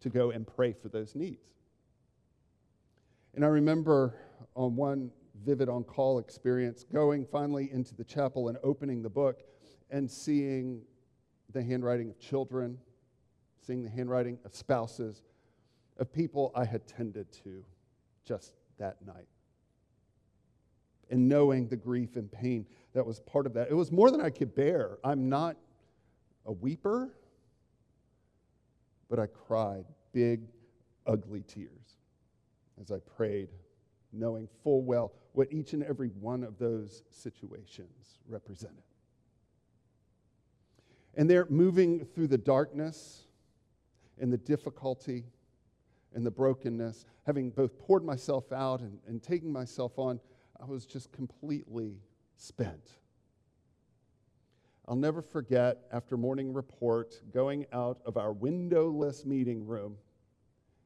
to 0.00 0.08
go 0.08 0.30
and 0.30 0.46
pray 0.46 0.72
for 0.72 0.88
those 0.88 1.14
needs. 1.14 1.52
And 3.34 3.44
I 3.44 3.48
remember 3.48 4.14
on 4.54 4.76
one 4.76 5.10
vivid 5.44 5.68
on 5.68 5.84
call 5.84 6.18
experience, 6.18 6.84
going 6.84 7.24
finally 7.24 7.70
into 7.72 7.94
the 7.94 8.04
chapel 8.04 8.48
and 8.48 8.58
opening 8.62 9.02
the 9.02 9.10
book 9.10 9.42
and 9.90 10.10
seeing 10.10 10.82
the 11.52 11.62
handwriting 11.62 12.08
of 12.10 12.18
children, 12.18 12.78
seeing 13.60 13.82
the 13.82 13.90
handwriting 13.90 14.38
of 14.44 14.54
spouses, 14.54 15.22
of 15.98 16.12
people 16.12 16.52
I 16.54 16.64
had 16.64 16.86
tended 16.86 17.30
to 17.44 17.64
just 18.24 18.54
that 18.78 19.04
night. 19.06 19.28
And 21.10 21.28
knowing 21.28 21.68
the 21.68 21.76
grief 21.76 22.16
and 22.16 22.30
pain 22.32 22.66
that 22.94 23.04
was 23.06 23.20
part 23.20 23.46
of 23.46 23.54
that. 23.54 23.70
It 23.70 23.74
was 23.74 23.90
more 23.90 24.10
than 24.10 24.20
I 24.20 24.30
could 24.30 24.54
bear. 24.54 24.98
I'm 25.04 25.28
not 25.28 25.56
a 26.46 26.52
weeper, 26.52 27.10
but 29.08 29.18
I 29.18 29.26
cried 29.26 29.84
big, 30.12 30.42
ugly 31.06 31.42
tears 31.42 31.96
as 32.80 32.90
I 32.90 32.98
prayed, 33.16 33.48
knowing 34.12 34.48
full 34.62 34.82
well 34.82 35.12
what 35.32 35.48
each 35.50 35.72
and 35.72 35.82
every 35.82 36.08
one 36.08 36.44
of 36.44 36.58
those 36.58 37.02
situations 37.10 38.18
represented. 38.28 38.82
And 41.14 41.28
they're 41.28 41.46
moving 41.48 42.04
through 42.04 42.28
the 42.28 42.38
darkness 42.38 43.22
and 44.20 44.32
the 44.32 44.38
difficulty 44.38 45.24
and 46.14 46.24
the 46.26 46.30
brokenness, 46.30 47.06
having 47.24 47.50
both 47.50 47.78
poured 47.78 48.04
myself 48.04 48.52
out 48.52 48.80
and, 48.80 48.98
and 49.06 49.22
taking 49.22 49.50
myself 49.50 49.98
on, 49.98 50.20
I 50.60 50.66
was 50.66 50.84
just 50.84 51.10
completely 51.12 51.96
spent. 52.36 52.92
I'll 54.86 54.96
never 54.96 55.22
forget 55.22 55.78
after 55.92 56.16
morning 56.16 56.52
report 56.52 57.20
going 57.32 57.66
out 57.72 58.00
of 58.04 58.16
our 58.16 58.32
windowless 58.32 59.24
meeting 59.24 59.66
room 59.66 59.96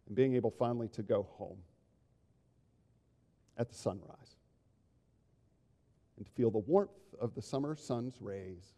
and 0.07 0.15
being 0.15 0.35
able 0.35 0.51
finally 0.51 0.89
to 0.89 1.03
go 1.03 1.27
home 1.39 1.59
at 3.57 3.69
the 3.69 3.75
sunrise 3.75 4.26
and 6.17 6.27
to 6.27 6.33
feel 6.33 6.51
the 6.51 6.59
warmth 6.59 6.91
of 7.21 7.35
the 7.35 7.43
summer 7.43 7.77
sun's 7.77 8.21
rays, 8.21 8.75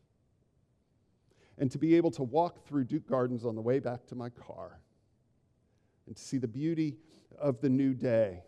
and 1.58 1.70
to 1.70 1.78
be 1.78 1.96
able 1.96 2.10
to 2.12 2.22
walk 2.22 2.66
through 2.66 2.84
Duke 2.84 3.08
Gardens 3.08 3.44
on 3.44 3.54
the 3.54 3.62
way 3.62 3.78
back 3.78 4.06
to 4.06 4.14
my 4.14 4.30
car, 4.30 4.80
and 6.06 6.16
to 6.16 6.22
see 6.22 6.38
the 6.38 6.48
beauty 6.48 6.98
of 7.38 7.60
the 7.60 7.68
new 7.68 7.94
day. 7.94 8.42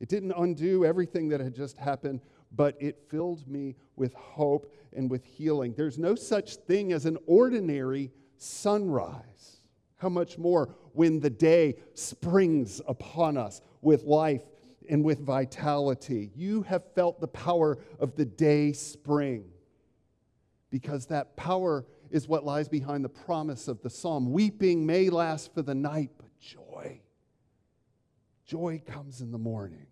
It 0.00 0.08
didn't 0.08 0.32
undo 0.32 0.84
everything 0.84 1.28
that 1.28 1.40
had 1.40 1.54
just 1.54 1.76
happened, 1.76 2.22
but 2.50 2.76
it 2.80 3.04
filled 3.08 3.46
me 3.48 3.76
with 3.94 4.14
hope 4.14 4.74
and 4.92 5.10
with 5.10 5.24
healing. 5.24 5.74
There's 5.76 5.98
no 5.98 6.14
such 6.14 6.56
thing 6.56 6.92
as 6.92 7.06
an 7.06 7.18
ordinary 7.26 8.10
sunrise. 8.36 9.60
How 9.96 10.08
much 10.08 10.36
more 10.38 10.74
when 10.92 11.20
the 11.20 11.30
day 11.30 11.76
springs 11.94 12.80
upon 12.88 13.36
us 13.36 13.60
with 13.80 14.02
life 14.02 14.42
and 14.88 15.04
with 15.04 15.20
vitality. 15.20 16.30
You 16.34 16.62
have 16.62 16.82
felt 16.94 17.20
the 17.20 17.28
power 17.28 17.78
of 17.98 18.14
the 18.16 18.24
day 18.24 18.72
spring 18.72 19.44
because 20.70 21.06
that 21.06 21.36
power 21.36 21.84
is 22.10 22.28
what 22.28 22.44
lies 22.44 22.68
behind 22.68 23.04
the 23.04 23.08
promise 23.08 23.68
of 23.68 23.82
the 23.82 23.90
psalm. 23.90 24.32
Weeping 24.32 24.84
may 24.84 25.10
last 25.10 25.52
for 25.54 25.62
the 25.62 25.74
night, 25.74 26.10
but 26.18 26.28
joy, 26.40 27.00
joy 28.44 28.82
comes 28.86 29.20
in 29.20 29.30
the 29.30 29.38
morning. 29.38 29.86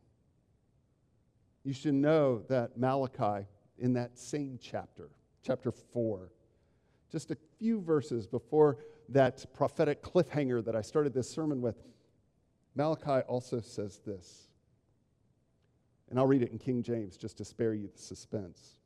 You 1.65 1.73
should 1.73 1.95
know 1.95 2.43
that 2.49 2.79
Malachi, 2.79 3.47
in 3.79 3.93
that 3.95 4.19
same 4.19 4.59
chapter, 4.61 5.11
chapter 5.43 5.71
4, 5.71 6.31
just 7.11 7.31
a 7.31 7.37
few 7.59 7.81
verses 7.81 8.27
before 8.27 8.79
that 9.09 9.45
prophetic 9.53 10.03
cliffhanger 10.03 10.65
that 10.65 10.77
I 10.77 10.81
started 10.81 11.13
this 11.13 11.29
sermon 11.29 11.61
with, 11.61 11.77
Malachi 12.75 13.25
also 13.27 13.61
says 13.61 14.01
this. 14.07 14.50
And 16.11 16.19
I'll 16.19 16.27
read 16.27 16.43
it 16.43 16.51
in 16.51 16.59
King 16.59 16.83
James 16.83 17.17
just 17.17 17.39
to 17.39 17.45
spare 17.45 17.73
you 17.73 17.89
the 17.89 17.99
suspense. 17.99 18.81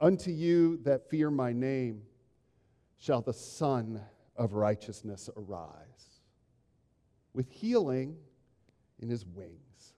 Unto 0.00 0.30
you 0.30 0.78
that 0.84 1.10
fear 1.10 1.30
my 1.30 1.52
name 1.52 2.02
shall 2.98 3.20
the 3.20 3.32
Sun 3.32 4.00
of 4.36 4.54
righteousness 4.54 5.28
arise, 5.36 6.20
with 7.34 7.50
healing 7.50 8.16
in 9.00 9.08
his 9.08 9.26
wings. 9.26 9.94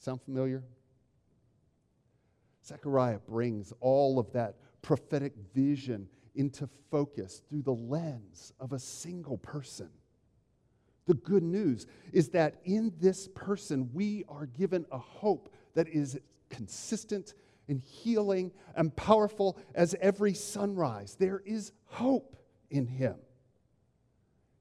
Sound 0.00 0.20
familiar? 0.22 0.64
Zechariah 2.64 3.20
brings 3.20 3.72
all 3.80 4.18
of 4.18 4.32
that 4.32 4.56
prophetic 4.82 5.34
vision 5.54 6.08
into 6.34 6.68
focus 6.90 7.42
through 7.48 7.62
the 7.62 7.72
lens 7.74 8.52
of 8.60 8.72
a 8.72 8.78
single 8.78 9.38
person. 9.38 9.88
The 11.08 11.14
good 11.14 11.42
news 11.42 11.86
is 12.12 12.28
that 12.30 12.60
in 12.64 12.92
this 13.00 13.28
person, 13.34 13.88
we 13.94 14.26
are 14.28 14.44
given 14.44 14.84
a 14.92 14.98
hope 14.98 15.48
that 15.74 15.88
is 15.88 16.20
consistent 16.50 17.32
and 17.66 17.80
healing 17.80 18.52
and 18.76 18.94
powerful 18.94 19.58
as 19.74 19.96
every 20.02 20.34
sunrise. 20.34 21.16
There 21.18 21.42
is 21.46 21.72
hope 21.86 22.36
in 22.70 22.86
him. 22.86 23.16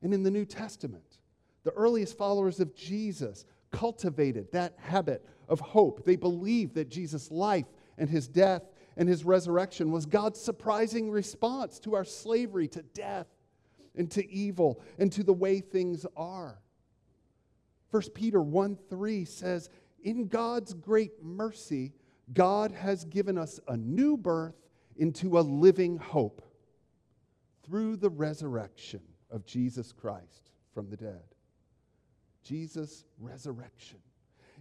And 0.02 0.14
in 0.14 0.24
the 0.24 0.32
New 0.32 0.46
Testament, 0.46 1.18
the 1.66 1.72
earliest 1.72 2.18
followers 2.18 2.62
of 2.62 2.74
Jesus 2.74 3.44
cultivated 3.72 4.50
that 4.54 4.74
habit 4.78 5.28
of 5.50 5.60
hope. 5.60 6.06
They 6.06 6.16
believed 6.16 6.76
that 6.76 6.88
Jesus' 6.88 7.30
life 7.30 7.66
and 7.98 8.10
his 8.10 8.30
death 8.30 8.64
and 8.96 9.10
his 9.10 9.26
resurrection 9.26 9.92
was 9.92 10.06
God's 10.06 10.40
surprising 10.40 11.12
response 11.12 11.78
to 11.80 11.94
our 11.94 12.06
slavery 12.06 12.70
to 12.70 12.84
death 12.94 13.28
and 13.98 14.10
to 14.12 14.30
evil 14.32 14.82
and 14.98 15.12
to 15.12 15.24
the 15.24 15.34
way 15.34 15.60
things 15.60 16.06
are. 16.16 16.60
1 17.92 18.04
Peter 18.14 18.42
1 18.42 18.78
3 18.90 19.26
says, 19.26 19.70
In 20.04 20.28
God's 20.28 20.74
great 20.74 21.24
mercy, 21.24 21.94
God 22.34 22.72
has 22.72 23.06
given 23.06 23.38
us 23.38 23.60
a 23.68 23.78
new 23.78 24.18
birth 24.18 24.56
into 24.98 25.40
a 25.40 25.42
living 25.42 25.98
hope 25.98 26.42
through 27.66 27.98
the 27.98 28.10
resurrection 28.10 29.02
of 29.30 29.46
Jesus 29.46 29.92
Christ 29.92 30.52
from 30.74 30.90
the 30.90 30.98
dead. 30.98 31.24
Jesus' 32.44 33.06
resurrection 33.20 34.00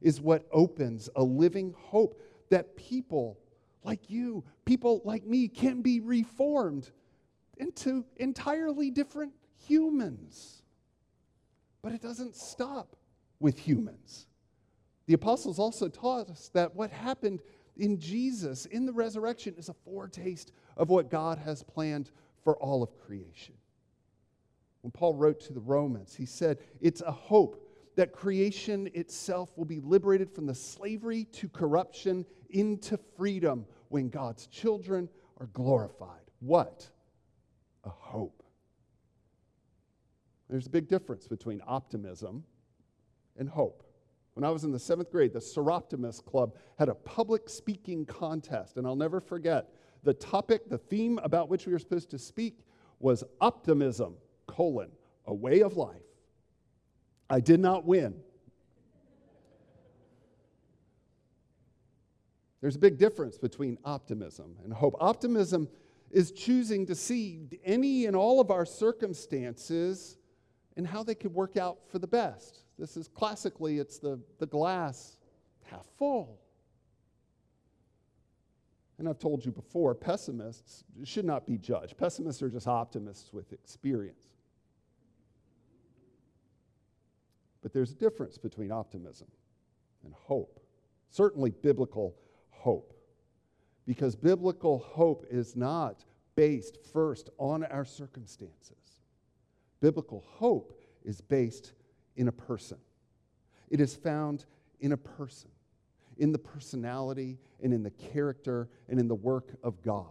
is 0.01 0.21
what 0.21 0.47
opens 0.53 1.09
a 1.17 1.23
living 1.23 1.75
hope 1.79 2.21
that 2.51 2.77
people 2.77 3.39
like 3.87 4.11
you, 4.11 4.45
people 4.65 5.01
like 5.05 5.25
me, 5.25 5.47
can 5.47 5.81
be 5.81 6.01
reformed 6.01 6.91
into 7.57 8.05
entirely 8.17 8.91
different 8.91 9.33
humans. 9.67 10.63
But 11.83 11.93
it 11.93 12.03
doesn't 12.03 12.37
stop 12.37 12.97
with 13.41 13.59
humans. 13.59 14.27
The 15.07 15.15
apostles 15.15 15.59
also 15.59 15.89
taught 15.89 16.29
us 16.29 16.51
that 16.53 16.75
what 16.75 16.91
happened 16.91 17.41
in 17.77 17.99
Jesus, 17.99 18.67
in 18.67 18.87
the 18.87 18.93
resurrection, 18.93 19.55
is 19.57 19.69
a 19.69 19.75
foretaste 19.85 20.53
of 20.77 20.89
what 20.89 21.11
God 21.11 21.39
has 21.39 21.63
planned 21.63 22.11
for 22.43 22.57
all 22.57 22.83
of 22.83 22.97
creation. 22.99 23.55
When 24.83 24.91
Paul 24.91 25.15
wrote 25.15 25.41
to 25.41 25.53
the 25.53 25.61
Romans, 25.61 26.15
he 26.15 26.27
said, 26.27 26.59
It's 26.81 27.03
a 27.03 27.13
hope 27.13 27.63
that 27.97 28.13
creation 28.13 28.89
itself 28.95 29.57
will 29.57 29.65
be 29.65 29.81
liberated 29.81 30.31
from 30.31 30.47
the 30.47 30.55
slavery 30.55 31.25
to 31.33 31.49
corruption 31.49 32.25
into 32.51 32.99
freedom 33.17 33.67
when 33.89 34.09
God's 34.09 34.47
children 34.47 35.09
are 35.39 35.47
glorified. 35.47 36.21
What 36.41 36.89
a 37.87 37.91
hope. 37.91 38.43
There's 40.51 40.67
a 40.67 40.71
big 40.71 40.89
difference 40.89 41.27
between 41.27 41.63
optimism 41.67 42.45
and 43.39 43.49
hope. 43.49 43.83
When 44.35 44.45
I 44.45 44.51
was 44.51 44.65
in 44.65 44.73
the 44.73 44.79
seventh 44.79 45.11
grade, 45.11 45.33
the 45.33 45.39
Soroptimist 45.39 46.27
Club 46.27 46.57
had 46.79 46.91
a 46.91 46.95
public 46.95 47.49
speaking 47.49 48.05
contest, 48.05 48.77
and 48.77 48.87
I'll 48.87 48.95
never 48.97 49.21
forget 49.21 49.73
the 50.03 50.13
topic, 50.13 50.69
the 50.69 50.79
theme 50.79 51.19
about 51.23 51.49
which 51.49 51.67
we 51.67 51.73
were 51.73 51.79
supposed 51.79 52.11
to 52.11 52.19
speak 52.19 52.61
was 53.01 53.25
optimism, 53.41 54.17
colon, 54.47 54.91
a 55.27 55.35
way 55.35 55.63
of 55.63 55.77
life. 55.77 55.97
I 57.29 57.41
did 57.41 57.61
not 57.61 57.85
win. 57.85 58.15
There's 62.61 62.77
a 62.77 62.81
big 62.81 62.99
difference 62.99 63.39
between 63.39 63.79
optimism 63.85 64.57
and 64.65 64.73
hope. 64.73 64.97
Optimism 65.01 65.69
is 66.11 66.33
choosing 66.33 66.87
to 66.87 66.95
see 66.95 67.49
any 67.65 68.07
and 68.07 68.15
all 68.17 68.41
of 68.41 68.51
our 68.51 68.65
circumstances 68.65 70.17
and 70.77 70.87
how 70.87 71.03
they 71.03 71.15
could 71.15 71.35
work 71.35 71.57
out 71.57 71.79
for 71.91 71.99
the 71.99 72.07
best. 72.07 72.65
This 72.79 72.97
is 72.97 73.09
classically, 73.09 73.79
it's 73.79 73.99
the, 73.99 74.21
the 74.39 74.47
glass 74.47 75.17
half 75.65 75.87
full. 75.99 76.39
And 78.99 79.09
I've 79.09 79.19
told 79.19 79.45
you 79.45 79.53
before, 79.53 79.95
pessimists 79.95 80.85
should 81.05 81.25
not 81.25 81.47
be 81.47 81.59
judged. 81.59 81.99
Pessimists 81.99 82.43
are 82.43 82.49
just 82.49 82.67
optimists 82.67 83.33
with 83.33 83.53
experience. 83.53 84.25
But 87.63 87.73
there's 87.73 87.93
a 87.93 87.97
difference 87.97 88.39
between 88.39 88.71
optimism 88.71 89.29
and 90.05 90.15
hope. 90.15 90.61
Certainly, 91.11 91.51
biblical 91.63 92.15
hope. 92.51 92.96
Because 93.87 94.17
biblical 94.17 94.79
hope 94.79 95.25
is 95.31 95.55
not 95.55 96.05
based 96.35 96.79
first 96.93 97.31
on 97.39 97.65
our 97.65 97.85
circumstances. 97.85 99.01
Biblical 99.81 100.25
hope 100.27 100.81
is 101.05 101.21
based 101.21 101.73
in 102.17 102.29
a 102.29 102.33
person, 102.33 102.79
it 103.71 103.81
is 103.81 103.95
found 103.95 104.47
in 104.81 104.93
a 104.93 104.97
person, 104.97 105.51
in 106.19 106.33
the 106.33 106.39
personality 106.39 107.39
and 107.63 107.73
in 107.73 107.83
the 107.83 107.91
character 107.91 108.69
and 108.89 108.99
in 108.99 109.09
the 109.09 109.15
work 109.15 109.55
of 109.63 109.83
God. 109.83 110.07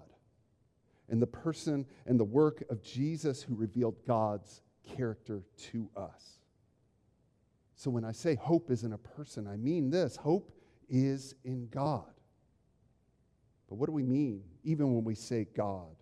In 1.10 1.20
the 1.20 1.28
person 1.28 1.86
and 2.08 2.20
the 2.20 2.24
work 2.24 2.64
of 2.70 2.82
Jesus 2.82 3.42
who 3.44 3.56
revealed 3.56 3.96
God's 4.08 4.62
character 4.96 5.44
to 5.72 5.88
us. 5.96 6.40
So 7.76 7.92
when 7.92 8.04
I 8.04 8.12
say 8.12 8.36
hope 8.36 8.72
is 8.72 8.84
in 8.84 8.94
a 8.94 8.98
person, 8.98 9.48
I 9.48 9.58
mean 9.58 9.90
this 9.90 10.16
hope 10.16 10.52
is 10.90 11.36
in 11.44 11.68
God. 11.68 12.15
But 13.76 13.80
what 13.80 13.88
do 13.88 13.92
we 13.92 14.04
mean, 14.04 14.42
even 14.64 14.94
when 14.94 15.04
we 15.04 15.16
say 15.16 15.48
God? 15.54 15.98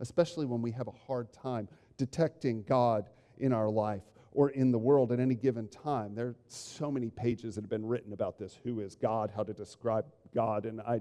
Especially 0.00 0.44
when 0.44 0.60
we 0.60 0.72
have 0.72 0.88
a 0.88 1.06
hard 1.06 1.32
time 1.32 1.68
detecting 1.96 2.64
God 2.64 3.10
in 3.38 3.52
our 3.52 3.70
life 3.70 4.02
or 4.32 4.50
in 4.50 4.72
the 4.72 4.78
world 4.78 5.12
at 5.12 5.20
any 5.20 5.36
given 5.36 5.68
time. 5.68 6.16
There 6.16 6.26
are 6.26 6.36
so 6.48 6.90
many 6.90 7.10
pages 7.10 7.54
that 7.54 7.62
have 7.62 7.70
been 7.70 7.86
written 7.86 8.12
about 8.12 8.40
this 8.40 8.58
who 8.64 8.80
is 8.80 8.96
God, 8.96 9.30
how 9.36 9.44
to 9.44 9.52
describe 9.52 10.04
God. 10.34 10.66
And 10.66 10.80
I, 10.80 10.94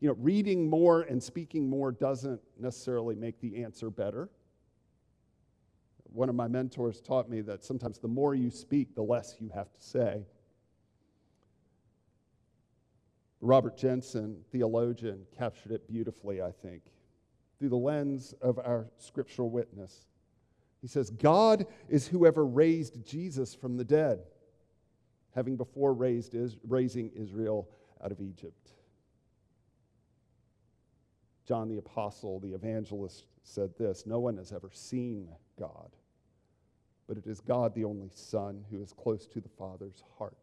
you 0.00 0.08
know, 0.08 0.16
reading 0.18 0.68
more 0.68 1.02
and 1.02 1.22
speaking 1.22 1.70
more 1.70 1.92
doesn't 1.92 2.40
necessarily 2.58 3.14
make 3.14 3.40
the 3.40 3.62
answer 3.62 3.88
better 3.88 4.30
one 6.12 6.28
of 6.28 6.34
my 6.34 6.48
mentors 6.48 7.00
taught 7.00 7.28
me 7.28 7.42
that 7.42 7.62
sometimes 7.62 7.98
the 7.98 8.08
more 8.08 8.34
you 8.34 8.50
speak, 8.50 8.94
the 8.94 9.02
less 9.02 9.36
you 9.38 9.50
have 9.54 9.72
to 9.72 9.80
say. 9.80 10.22
Robert 13.40 13.76
Jenson, 13.76 14.44
theologian, 14.50 15.26
captured 15.36 15.72
it 15.72 15.88
beautifully, 15.88 16.42
I 16.42 16.50
think, 16.50 16.82
through 17.58 17.68
the 17.68 17.76
lens 17.76 18.34
of 18.40 18.58
our 18.58 18.88
scriptural 18.98 19.50
witness. 19.50 20.06
He 20.80 20.88
says, 20.88 21.10
God 21.10 21.66
is 21.88 22.06
whoever 22.06 22.44
raised 22.44 23.04
Jesus 23.06 23.54
from 23.54 23.76
the 23.76 23.84
dead, 23.84 24.20
having 25.34 25.56
before 25.56 25.92
raised 25.92 26.34
is, 26.34 26.56
raising 26.66 27.10
Israel 27.14 27.68
out 28.02 28.12
of 28.12 28.20
Egypt. 28.20 28.70
John 31.46 31.68
the 31.68 31.78
Apostle, 31.78 32.40
the 32.40 32.52
evangelist, 32.52 33.26
said 33.42 33.70
this 33.78 34.04
No 34.06 34.20
one 34.20 34.36
has 34.36 34.52
ever 34.52 34.70
seen 34.72 35.28
God 35.58 35.90
but 37.08 37.16
it 37.16 37.26
is 37.26 37.40
God, 37.40 37.74
the 37.74 37.84
only 37.84 38.10
Son, 38.14 38.64
who 38.70 38.82
is 38.82 38.92
close 38.92 39.26
to 39.28 39.40
the 39.40 39.48
Father's 39.48 40.04
heart, 40.18 40.36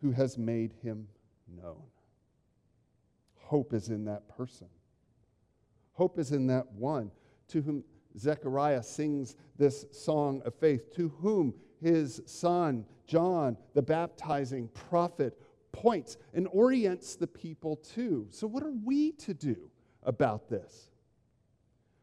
who 0.00 0.12
has 0.12 0.38
made 0.38 0.72
him 0.84 1.08
known. 1.48 1.82
Hope 3.36 3.72
is 3.72 3.88
in 3.88 4.04
that 4.06 4.28
person. 4.28 4.68
Hope 5.92 6.18
is 6.18 6.32
in 6.32 6.46
that 6.48 6.70
one 6.72 7.10
to 7.48 7.62
whom 7.62 7.82
Zechariah 8.18 8.82
sings 8.82 9.36
this 9.56 9.86
song 9.90 10.42
of 10.44 10.54
faith, 10.54 10.94
to 10.94 11.08
whom 11.20 11.54
his 11.80 12.20
son, 12.26 12.84
John, 13.06 13.56
the 13.74 13.82
baptizing 13.82 14.68
prophet, 14.68 15.40
points 15.72 16.16
and 16.34 16.48
orients 16.52 17.14
the 17.16 17.26
people 17.26 17.76
to. 17.94 18.26
So, 18.30 18.46
what 18.46 18.62
are 18.62 18.74
we 18.84 19.12
to 19.12 19.34
do 19.34 19.70
about 20.02 20.48
this? 20.48 20.90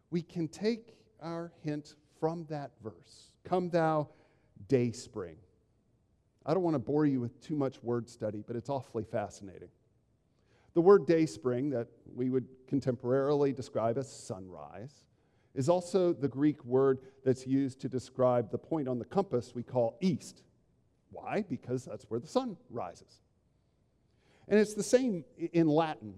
We 0.10 0.22
can 0.22 0.48
take 0.48 0.96
our 1.22 1.52
hint 1.62 1.96
from 2.20 2.46
that 2.50 2.72
verse 2.84 3.32
Come, 3.44 3.70
thou 3.70 4.10
day 4.68 4.92
spring. 4.92 5.38
I 6.46 6.54
don't 6.54 6.64
want 6.64 6.76
to 6.76 6.80
bore 6.80 7.06
you 7.06 7.20
with 7.20 7.42
too 7.42 7.56
much 7.56 7.82
word 7.82 8.08
study, 8.08 8.44
but 8.46 8.56
it's 8.56 8.70
awfully 8.70 9.04
fascinating. 9.04 9.70
The 10.76 10.82
word 10.82 11.08
day 11.08 11.26
spring, 11.26 11.70
that 11.72 11.88
we 12.14 12.30
would 12.30 12.46
contemporarily 12.68 13.56
describe 13.56 13.98
as 13.98 14.12
sunrise, 14.12 15.04
is 15.56 15.70
also 15.70 16.14
the 16.14 16.28
Greek 16.28 16.64
word 16.66 17.00
that's 17.24 17.48
used 17.48 17.80
to 17.82 17.90
describe 17.90 18.52
the 18.52 18.58
point 18.58 18.88
on 18.88 19.00
the 19.00 19.06
compass 19.06 19.54
we 19.56 19.64
call 19.64 19.98
east. 20.02 20.44
Why? 21.12 21.46
Because 21.50 21.86
that's 21.86 22.04
where 22.10 22.20
the 22.20 22.28
sun 22.28 22.58
rises. 22.70 23.22
And 24.48 24.60
it's 24.60 24.74
the 24.74 24.84
same 24.84 25.24
in 25.54 25.68
Latin, 25.68 26.14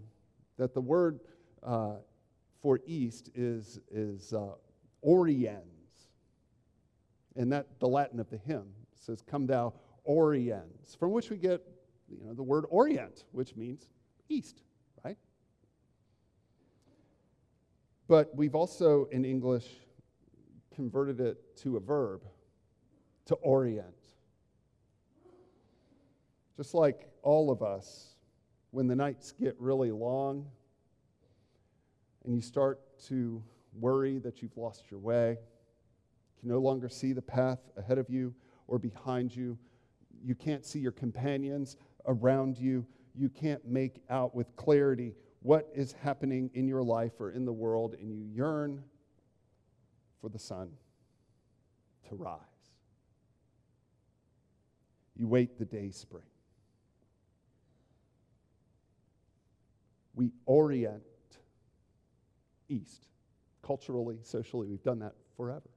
that 0.58 0.74
the 0.74 0.82
word 0.82 1.20
uh, 1.64 1.98
for 2.62 2.80
east 2.86 3.30
is, 3.36 3.80
is 3.92 4.34
uh, 4.34 4.56
oriens. 5.06 5.62
And 7.36 7.52
that 7.54 7.80
the 7.80 7.88
Latin 7.88 8.20
of 8.20 8.30
the 8.32 8.38
hymn 8.38 8.66
says, 8.96 9.22
Come 9.22 9.46
thou 9.46 9.74
oriens, 10.08 10.98
from 10.98 11.12
which 11.12 11.30
we 11.30 11.38
get 11.38 11.62
you 12.10 12.26
know, 12.26 12.34
the 12.34 12.44
word 12.44 12.66
orient, 12.70 13.26
which 13.32 13.56
means 13.56 13.90
east, 14.30 14.62
right? 15.04 15.18
But 18.08 18.36
we've 18.36 18.56
also 18.56 19.08
in 19.12 19.26
English 19.26 19.68
converted 20.74 21.20
it 21.20 21.58
to 21.58 21.78
a 21.78 21.80
verb, 21.80 22.22
to 23.26 23.36
orient. 23.36 23.96
Just 26.56 26.74
like 26.74 27.10
all 27.22 27.52
of 27.52 27.62
us, 27.62 28.16
when 28.72 28.88
the 28.88 28.96
nights 28.96 29.32
get 29.32 29.56
really 29.60 29.92
long 29.92 30.48
and 32.26 32.36
you 32.36 32.42
start 32.42 32.80
to 33.08 33.44
worry 33.74 34.20
that 34.20 34.42
you've 34.42 34.58
lost 34.58 34.90
your 34.90 35.00
way, 35.00 35.38
can 36.40 36.50
no 36.50 36.60
longer 36.60 36.90
see 36.90 37.14
the 37.14 37.22
path 37.22 37.60
ahead 37.78 37.98
of 37.98 38.10
you 38.10 38.34
or 38.68 38.80
behind 38.80 39.36
you, 39.36 39.58
you 40.24 40.36
can't 40.36 40.66
see 40.66 40.80
your 40.80 40.92
companions 40.92 41.78
around 42.06 42.58
you, 42.58 42.86
you 43.16 43.30
can't 43.30 43.66
make 43.66 44.02
out 44.10 44.36
with 44.36 44.56
clarity 44.56 45.16
what 45.42 45.70
is 45.74 45.94
happening 45.94 46.50
in 46.54 46.68
your 46.68 46.84
life 46.84 47.14
or 47.20 47.32
in 47.32 47.46
the 47.46 47.54
world, 47.54 47.96
and 48.00 48.12
you 48.12 48.24
yearn 48.34 48.84
for 50.20 50.30
the 50.30 50.40
sun 50.40 50.70
to 52.10 52.16
rise. 52.16 52.40
You 55.16 55.28
wait 55.28 55.58
the 55.58 55.66
day 55.66 55.90
spring. 55.92 56.24
We 60.14 60.32
orient 60.46 61.04
east. 62.70 63.06
Culturally, 63.62 64.20
socially, 64.24 64.68
we've 64.68 64.84
done 64.84 65.00
that 65.00 65.14
forever. 65.36 65.70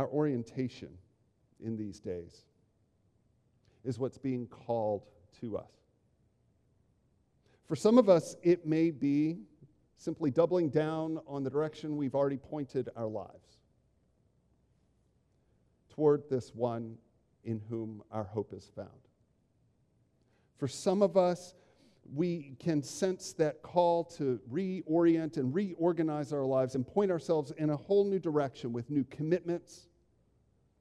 Our 0.00 0.08
orientation 0.08 0.88
in 1.62 1.76
these 1.76 2.00
days 2.00 2.46
is 3.84 3.98
what's 3.98 4.16
being 4.16 4.46
called 4.46 5.04
to 5.42 5.58
us. 5.58 5.70
For 7.68 7.76
some 7.76 7.98
of 7.98 8.08
us, 8.08 8.34
it 8.42 8.64
may 8.64 8.92
be 8.92 9.40
simply 9.98 10.30
doubling 10.30 10.70
down 10.70 11.20
on 11.26 11.44
the 11.44 11.50
direction 11.50 11.98
we've 11.98 12.14
already 12.14 12.38
pointed 12.38 12.88
our 12.96 13.08
lives 13.08 13.58
toward 15.90 16.22
this 16.30 16.54
one 16.54 16.96
in 17.44 17.60
whom 17.68 18.02
our 18.10 18.24
hope 18.24 18.54
is 18.54 18.70
found. 18.74 18.88
For 20.56 20.66
some 20.66 21.02
of 21.02 21.18
us, 21.18 21.54
we 22.10 22.54
can 22.58 22.82
sense 22.82 23.34
that 23.34 23.60
call 23.60 24.04
to 24.04 24.40
reorient 24.50 25.36
and 25.36 25.54
reorganize 25.54 26.32
our 26.32 26.46
lives 26.46 26.74
and 26.74 26.86
point 26.86 27.10
ourselves 27.10 27.52
in 27.58 27.68
a 27.68 27.76
whole 27.76 28.06
new 28.06 28.18
direction 28.18 28.72
with 28.72 28.88
new 28.88 29.04
commitments 29.10 29.88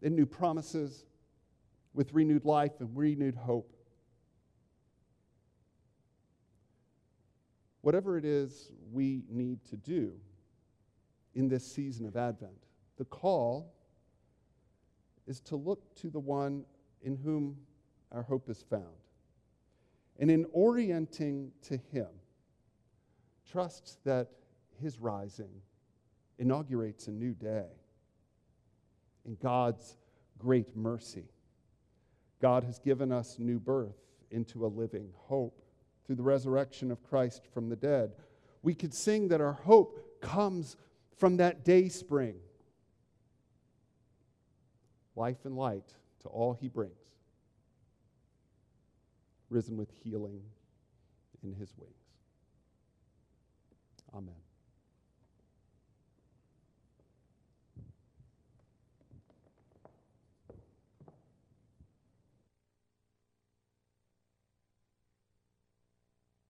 and 0.01 0.15
new 0.15 0.25
promises, 0.25 1.05
with 1.93 2.13
renewed 2.13 2.45
life 2.45 2.79
and 2.79 2.95
renewed 2.95 3.35
hope. 3.35 3.75
Whatever 7.81 8.17
it 8.17 8.25
is 8.25 8.71
we 8.91 9.23
need 9.29 9.63
to 9.65 9.75
do 9.77 10.13
in 11.33 11.47
this 11.47 11.65
season 11.65 12.05
of 12.05 12.15
Advent, 12.15 12.67
the 12.97 13.05
call 13.05 13.73
is 15.27 15.39
to 15.41 15.55
look 15.55 15.95
to 15.95 16.09
the 16.09 16.19
one 16.19 16.65
in 17.01 17.15
whom 17.15 17.57
our 18.11 18.23
hope 18.23 18.49
is 18.49 18.63
found. 18.69 18.83
And 20.19 20.29
in 20.29 20.45
orienting 20.51 21.51
to 21.63 21.77
him, 21.77 22.07
trust 23.49 23.97
that 24.03 24.27
his 24.81 24.99
rising 24.99 25.61
inaugurates 26.37 27.07
a 27.07 27.11
new 27.11 27.33
day 27.33 27.67
in 29.25 29.37
God's 29.41 29.97
great 30.37 30.75
mercy. 30.75 31.25
God 32.41 32.63
has 32.63 32.79
given 32.79 33.11
us 33.11 33.37
new 33.37 33.59
birth 33.59 33.97
into 34.31 34.65
a 34.65 34.67
living 34.67 35.09
hope 35.15 35.61
through 36.05 36.15
the 36.15 36.23
resurrection 36.23 36.91
of 36.91 37.03
Christ 37.03 37.43
from 37.53 37.69
the 37.69 37.75
dead. 37.75 38.11
We 38.61 38.73
could 38.73 38.93
sing 38.93 39.27
that 39.29 39.41
our 39.41 39.53
hope 39.53 40.21
comes 40.21 40.75
from 41.17 41.37
that 41.37 41.63
day 41.63 41.89
spring. 41.89 42.35
Life 45.15 45.45
and 45.45 45.57
light 45.57 45.93
to 46.21 46.29
all 46.29 46.53
he 46.53 46.69
brings, 46.69 46.93
risen 49.49 49.77
with 49.77 49.91
healing 50.03 50.41
in 51.43 51.53
his 51.53 51.73
wings. 51.77 51.93
Amen. 54.15 54.48